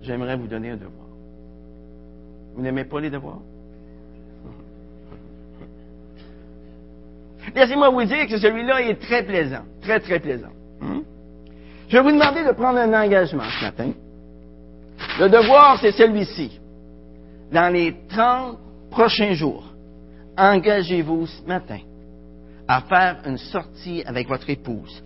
J'aimerais 0.00 0.36
vous 0.36 0.46
donner 0.46 0.70
un 0.70 0.76
devoir. 0.76 1.08
Vous 2.54 2.62
n'aimez 2.62 2.84
pas 2.84 3.00
les 3.00 3.10
devoirs? 3.10 3.40
Laissez-moi 7.54 7.90
vous 7.90 8.04
dire 8.04 8.26
que 8.26 8.38
celui-là 8.38 8.82
est 8.82 9.00
très 9.00 9.22
plaisant, 9.22 9.64
très, 9.82 10.00
très 10.00 10.18
plaisant. 10.20 10.52
Hmm? 10.80 11.00
Je 11.88 11.96
vais 11.96 12.02
vous 12.02 12.12
demander 12.12 12.44
de 12.44 12.52
prendre 12.52 12.78
un 12.78 12.92
engagement 12.92 13.44
ce 13.58 13.64
matin. 13.64 13.92
Le 15.20 15.28
devoir, 15.28 15.78
c'est 15.80 15.92
celui-ci 15.92 16.58
dans 17.52 17.72
les 17.72 17.94
30 18.08 18.58
prochains 18.90 19.34
jours, 19.34 19.64
engagez-vous 20.36 21.26
ce 21.26 21.42
matin 21.46 21.80
à 22.66 22.80
faire 22.80 23.18
une 23.26 23.36
sortie 23.36 24.02
avec 24.06 24.28
votre 24.28 24.48
épouse, 24.48 25.02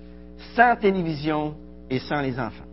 sans 0.55 0.77
télévision 0.77 1.55
et 1.91 1.99
sans 1.99 2.21
les 2.21 2.39
enfants. 2.39 2.65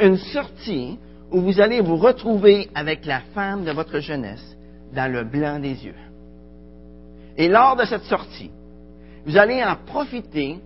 Une 0.00 0.16
sortie 0.16 0.98
où 1.30 1.40
vous 1.40 1.60
allez 1.60 1.80
vous 1.80 1.96
retrouver 1.96 2.68
avec 2.74 3.06
la 3.06 3.20
femme 3.34 3.64
de 3.64 3.70
votre 3.70 4.00
jeunesse 4.00 4.56
dans 4.92 5.12
le 5.12 5.24
blanc 5.24 5.60
des 5.60 5.84
yeux. 5.84 5.94
Et 7.36 7.48
lors 7.48 7.76
de 7.76 7.84
cette 7.84 8.04
sortie, 8.04 8.50
vous 9.26 9.36
allez 9.36 9.62
en 9.62 9.76
profiter 9.76 10.60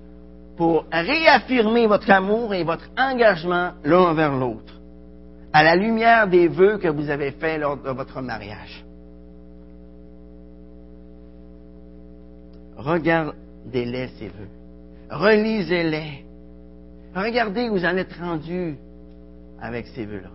pour 0.57 0.85
réaffirmer 0.91 1.87
votre 1.87 2.11
amour 2.11 2.53
et 2.53 2.65
votre 2.65 2.91
engagement 2.97 3.73
l'un 3.85 4.01
envers 4.01 4.37
l'autre 4.37 4.75
à 5.53 5.63
la 5.63 5.77
lumière 5.77 6.29
des 6.29 6.49
vœux 6.49 6.79
que 6.79 6.89
vous 6.89 7.09
avez 7.09 7.31
faits 7.33 7.61
lors 7.61 7.77
de 7.77 7.91
votre 7.91 8.21
mariage. 8.21 8.85
Regardez-les, 12.77 14.09
ces 14.19 14.29
vœux. 14.29 14.49
Relisez-les. 15.11 16.25
Regardez 17.15 17.69
où 17.69 17.73
vous 17.73 17.85
en 17.85 17.97
êtes 17.97 18.13
rendu 18.13 18.77
avec 19.61 19.87
ces 19.89 20.05
vœux-là. 20.05 20.31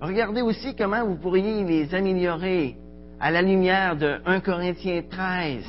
Regardez 0.00 0.42
aussi 0.42 0.74
comment 0.74 1.04
vous 1.06 1.16
pourriez 1.16 1.64
les 1.64 1.94
améliorer 1.94 2.76
à 3.20 3.30
la 3.30 3.42
lumière 3.42 3.96
de 3.96 4.20
1 4.26 4.40
Corinthiens 4.40 5.02
13. 5.10 5.64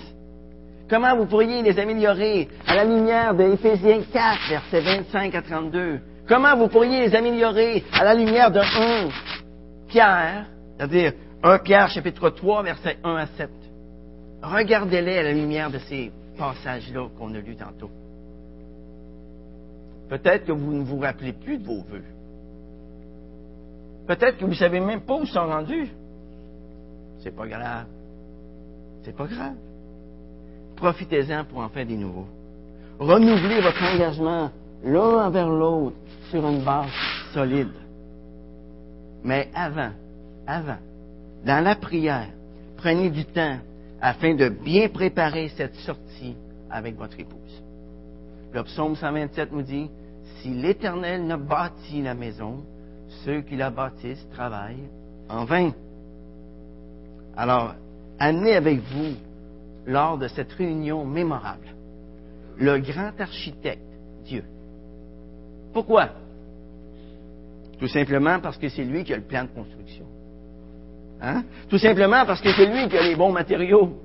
Comment 0.89 1.15
vous 1.15 1.25
pourriez 1.25 1.63
les 1.63 1.79
améliorer 1.79 2.47
à 2.67 2.75
la 2.75 2.83
lumière 2.85 3.33
de 3.33 3.43
Éphésiens 3.43 4.01
4, 4.11 4.49
versets 4.49 4.81
25 4.81 5.35
à 5.35 5.41
32. 5.41 5.99
Comment 6.27 6.55
vous 6.55 6.67
pourriez 6.67 7.07
les 7.07 7.15
améliorer 7.15 7.83
à 7.93 8.03
la 8.03 8.13
lumière 8.13 8.51
de 8.51 8.59
1 8.59 9.09
Pierre, 9.87 10.45
c'est-à-dire 10.77 11.13
1 11.43 11.59
Pierre 11.59 11.89
chapitre 11.89 12.29
3, 12.29 12.63
versets 12.63 12.97
1 13.03 13.15
à 13.15 13.27
7. 13.27 13.49
Regardez-les 14.41 15.17
à 15.17 15.23
la 15.23 15.31
lumière 15.31 15.71
de 15.71 15.79
ces 15.79 16.11
passages-là 16.37 17.07
qu'on 17.17 17.33
a 17.33 17.39
lus 17.39 17.55
tantôt. 17.55 17.89
Peut-être 20.09 20.45
que 20.45 20.51
vous 20.51 20.71
ne 20.71 20.83
vous 20.83 20.99
rappelez 20.99 21.33
plus 21.33 21.57
de 21.57 21.65
vos 21.65 21.81
voeux. 21.81 22.03
Peut-être 24.07 24.37
que 24.37 24.45
vous 24.45 24.51
ne 24.51 24.55
savez 24.55 24.79
même 24.79 25.01
pas 25.01 25.15
où 25.15 25.23
ils 25.23 25.27
sont 25.27 25.47
rendus. 25.47 25.89
C'est 27.25 27.35
pas 27.35 27.47
grave. 27.47 27.85
C'est 29.03 29.17
pas 29.17 29.25
grave. 29.25 29.55
Profitez-en 30.75 31.43
pour 31.45 31.57
en 31.57 31.69
faire 31.69 31.87
des 31.87 31.97
nouveaux. 31.97 32.27
Renouvelez 32.99 33.61
votre 33.61 33.81
engagement 33.81 34.51
l'un 34.83 35.25
envers 35.25 35.49
l'autre 35.49 35.95
sur 36.29 36.47
une 36.47 36.63
base 36.63 36.91
solide. 37.33 37.73
Mais 39.23 39.49
avant, 39.55 39.89
avant, 40.45 40.77
dans 41.43 41.63
la 41.63 41.75
prière, 41.75 42.27
prenez 42.77 43.09
du 43.09 43.25
temps 43.25 43.57
afin 43.99 44.35
de 44.35 44.49
bien 44.49 44.87
préparer 44.89 45.49
cette 45.57 45.75
sortie 45.77 46.35
avec 46.69 46.95
votre 46.95 47.19
épouse. 47.19 47.63
Le 48.53 48.61
psaume 48.65 48.95
127 48.95 49.51
nous 49.51 49.63
dit, 49.63 49.89
si 50.41 50.49
l'Éternel 50.49 51.25
ne 51.25 51.37
bâtit 51.37 52.03
la 52.03 52.13
maison, 52.13 52.63
ceux 53.23 53.41
qui 53.41 53.55
la 53.55 53.71
bâtissent 53.71 54.27
travaillent 54.29 54.89
en 55.27 55.45
vain. 55.45 55.71
Alors, 57.37 57.75
amenez 58.19 58.55
avec 58.55 58.79
vous 58.79 59.15
lors 59.85 60.17
de 60.17 60.27
cette 60.27 60.51
réunion 60.53 61.05
mémorable. 61.05 61.67
Le 62.57 62.79
grand 62.79 63.11
architecte, 63.19 63.81
Dieu. 64.25 64.43
Pourquoi? 65.73 66.09
Tout 67.79 67.87
simplement 67.87 68.39
parce 68.39 68.57
que 68.57 68.69
c'est 68.69 68.85
lui 68.85 69.03
qui 69.03 69.13
a 69.13 69.17
le 69.17 69.23
plan 69.23 69.43
de 69.43 69.49
construction. 69.49 70.05
Hein? 71.21 71.43
Tout 71.69 71.77
simplement 71.77 72.25
parce 72.25 72.41
que 72.41 72.53
c'est 72.53 72.65
lui 72.65 72.87
qui 72.87 72.97
a 72.97 73.03
les 73.03 73.15
bons 73.15 73.31
matériaux. 73.31 73.99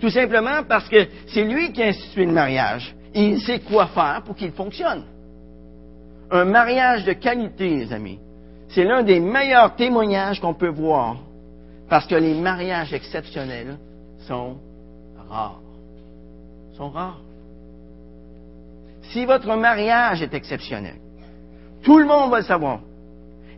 Tout 0.00 0.10
simplement 0.10 0.64
parce 0.68 0.88
que 0.88 1.06
c'est 1.28 1.44
lui 1.44 1.72
qui 1.72 1.82
a 1.82 1.86
institué 1.86 2.26
le 2.26 2.32
mariage. 2.32 2.94
Et 3.14 3.24
il 3.24 3.40
sait 3.40 3.60
quoi 3.60 3.86
faire 3.88 4.22
pour 4.24 4.34
qu'il 4.34 4.52
fonctionne. 4.52 5.04
Un 6.30 6.44
mariage 6.44 7.04
de 7.04 7.12
qualité, 7.12 7.68
les 7.68 7.92
amis, 7.92 8.18
c'est 8.68 8.84
l'un 8.84 9.02
des 9.02 9.20
meilleurs 9.20 9.74
témoignages 9.74 10.40
qu'on 10.40 10.54
peut 10.54 10.68
voir 10.68 11.16
parce 11.90 12.06
que 12.06 12.14
les 12.14 12.34
mariages 12.34 12.94
exceptionnels 12.94 13.76
sont 14.20 14.56
rares. 15.28 15.60
Sont 16.76 16.88
rares. 16.88 17.20
Si 19.10 19.26
votre 19.26 19.56
mariage 19.56 20.22
est 20.22 20.32
exceptionnel, 20.32 20.94
tout 21.82 21.98
le 21.98 22.06
monde 22.06 22.30
va 22.30 22.38
le 22.38 22.44
savoir. 22.44 22.80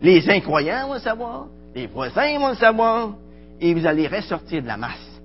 Les 0.01 0.27
incroyants 0.29 0.87
vont 0.87 0.95
le 0.95 0.99
savoir, 0.99 1.47
les 1.75 1.85
voisins 1.85 2.39
vont 2.39 2.49
le 2.49 2.55
savoir, 2.55 3.13
et 3.61 3.73
vous 3.73 3.85
allez 3.85 4.07
ressortir 4.07 4.63
de 4.63 4.67
la 4.67 4.77
masse. 4.77 5.21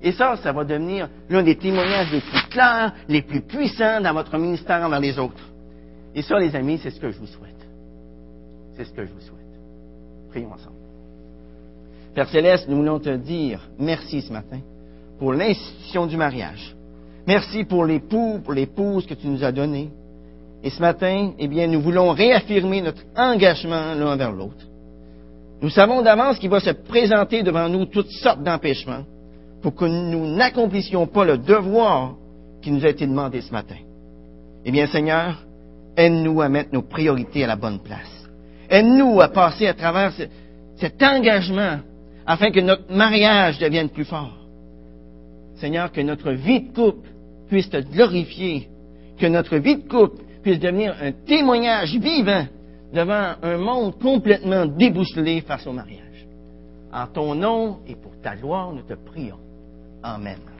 Et 0.00 0.12
ça, 0.12 0.36
ça 0.36 0.52
va 0.52 0.64
devenir 0.64 1.08
l'un 1.28 1.42
des 1.42 1.56
témoignages 1.56 2.12
les 2.12 2.20
plus 2.20 2.48
clairs, 2.48 2.92
les 3.08 3.22
plus 3.22 3.40
puissants 3.40 4.00
dans 4.00 4.12
votre 4.12 4.38
ministère 4.38 4.82
envers 4.82 5.00
les 5.00 5.18
autres. 5.18 5.42
Et 6.14 6.22
ça, 6.22 6.38
les 6.38 6.54
amis, 6.54 6.78
c'est 6.80 6.90
ce 6.90 7.00
que 7.00 7.10
je 7.10 7.18
vous 7.18 7.26
souhaite. 7.26 7.66
C'est 8.76 8.84
ce 8.84 8.92
que 8.92 9.04
je 9.04 9.10
vous 9.10 9.20
souhaite. 9.20 9.40
Prions 10.30 10.52
ensemble. 10.52 10.73
Père 12.14 12.28
Céleste, 12.28 12.68
nous 12.68 12.76
voulons 12.76 13.00
te 13.00 13.16
dire 13.16 13.60
merci 13.78 14.22
ce 14.22 14.32
matin 14.32 14.60
pour 15.18 15.32
l'institution 15.32 16.06
du 16.06 16.16
mariage. 16.16 16.76
Merci 17.26 17.64
pour 17.64 17.84
l'époux, 17.84 18.40
pour 18.44 18.52
l'épouse 18.52 19.04
que 19.04 19.14
tu 19.14 19.26
nous 19.26 19.42
as 19.42 19.50
donné. 19.50 19.90
Et 20.62 20.70
ce 20.70 20.80
matin, 20.80 21.32
eh 21.38 21.48
bien, 21.48 21.66
nous 21.66 21.80
voulons 21.80 22.12
réaffirmer 22.12 22.82
notre 22.82 23.02
engagement 23.16 23.94
l'un 23.94 24.12
envers 24.12 24.30
l'autre. 24.30 24.64
Nous 25.60 25.70
savons 25.70 26.02
d'avance 26.02 26.38
qu'il 26.38 26.50
va 26.50 26.60
se 26.60 26.70
présenter 26.70 27.42
devant 27.42 27.68
nous 27.68 27.86
toutes 27.86 28.10
sortes 28.10 28.42
d'empêchements 28.42 29.04
pour 29.60 29.74
que 29.74 29.84
nous 29.84 30.36
n'accomplissions 30.36 31.06
pas 31.06 31.24
le 31.24 31.38
devoir 31.38 32.14
qui 32.62 32.70
nous 32.70 32.84
a 32.84 32.90
été 32.90 33.06
demandé 33.06 33.40
ce 33.40 33.50
matin. 33.50 33.76
Eh 34.64 34.70
bien, 34.70 34.86
Seigneur, 34.86 35.42
aide-nous 35.96 36.40
à 36.40 36.48
mettre 36.48 36.72
nos 36.72 36.82
priorités 36.82 37.42
à 37.42 37.48
la 37.48 37.56
bonne 37.56 37.80
place. 37.80 38.28
Aide-nous 38.70 39.20
à 39.20 39.28
passer 39.28 39.66
à 39.66 39.74
travers 39.74 40.12
cet 40.76 41.02
engagement 41.02 41.78
afin 42.26 42.50
que 42.50 42.60
notre 42.60 42.92
mariage 42.92 43.58
devienne 43.58 43.88
plus 43.88 44.04
fort. 44.04 44.36
Seigneur, 45.56 45.92
que 45.92 46.00
notre 46.00 46.32
vie 46.32 46.62
de 46.62 46.74
couple 46.74 47.08
puisse 47.48 47.70
te 47.70 47.76
glorifier, 47.78 48.68
que 49.18 49.26
notre 49.26 49.56
vie 49.56 49.76
de 49.76 49.88
couple 49.88 50.22
puisse 50.42 50.58
devenir 50.58 50.94
un 51.00 51.12
témoignage 51.12 51.96
vivant 51.96 52.46
devant 52.92 53.34
un 53.42 53.56
monde 53.58 53.98
complètement 53.98 54.66
déboussolé 54.66 55.40
face 55.42 55.66
au 55.66 55.72
mariage. 55.72 56.26
En 56.92 57.06
ton 57.06 57.34
nom 57.34 57.78
et 57.86 57.96
pour 57.96 58.12
ta 58.22 58.36
gloire, 58.36 58.72
nous 58.72 58.82
te 58.82 58.94
prions. 58.94 59.38
Amen. 60.02 60.53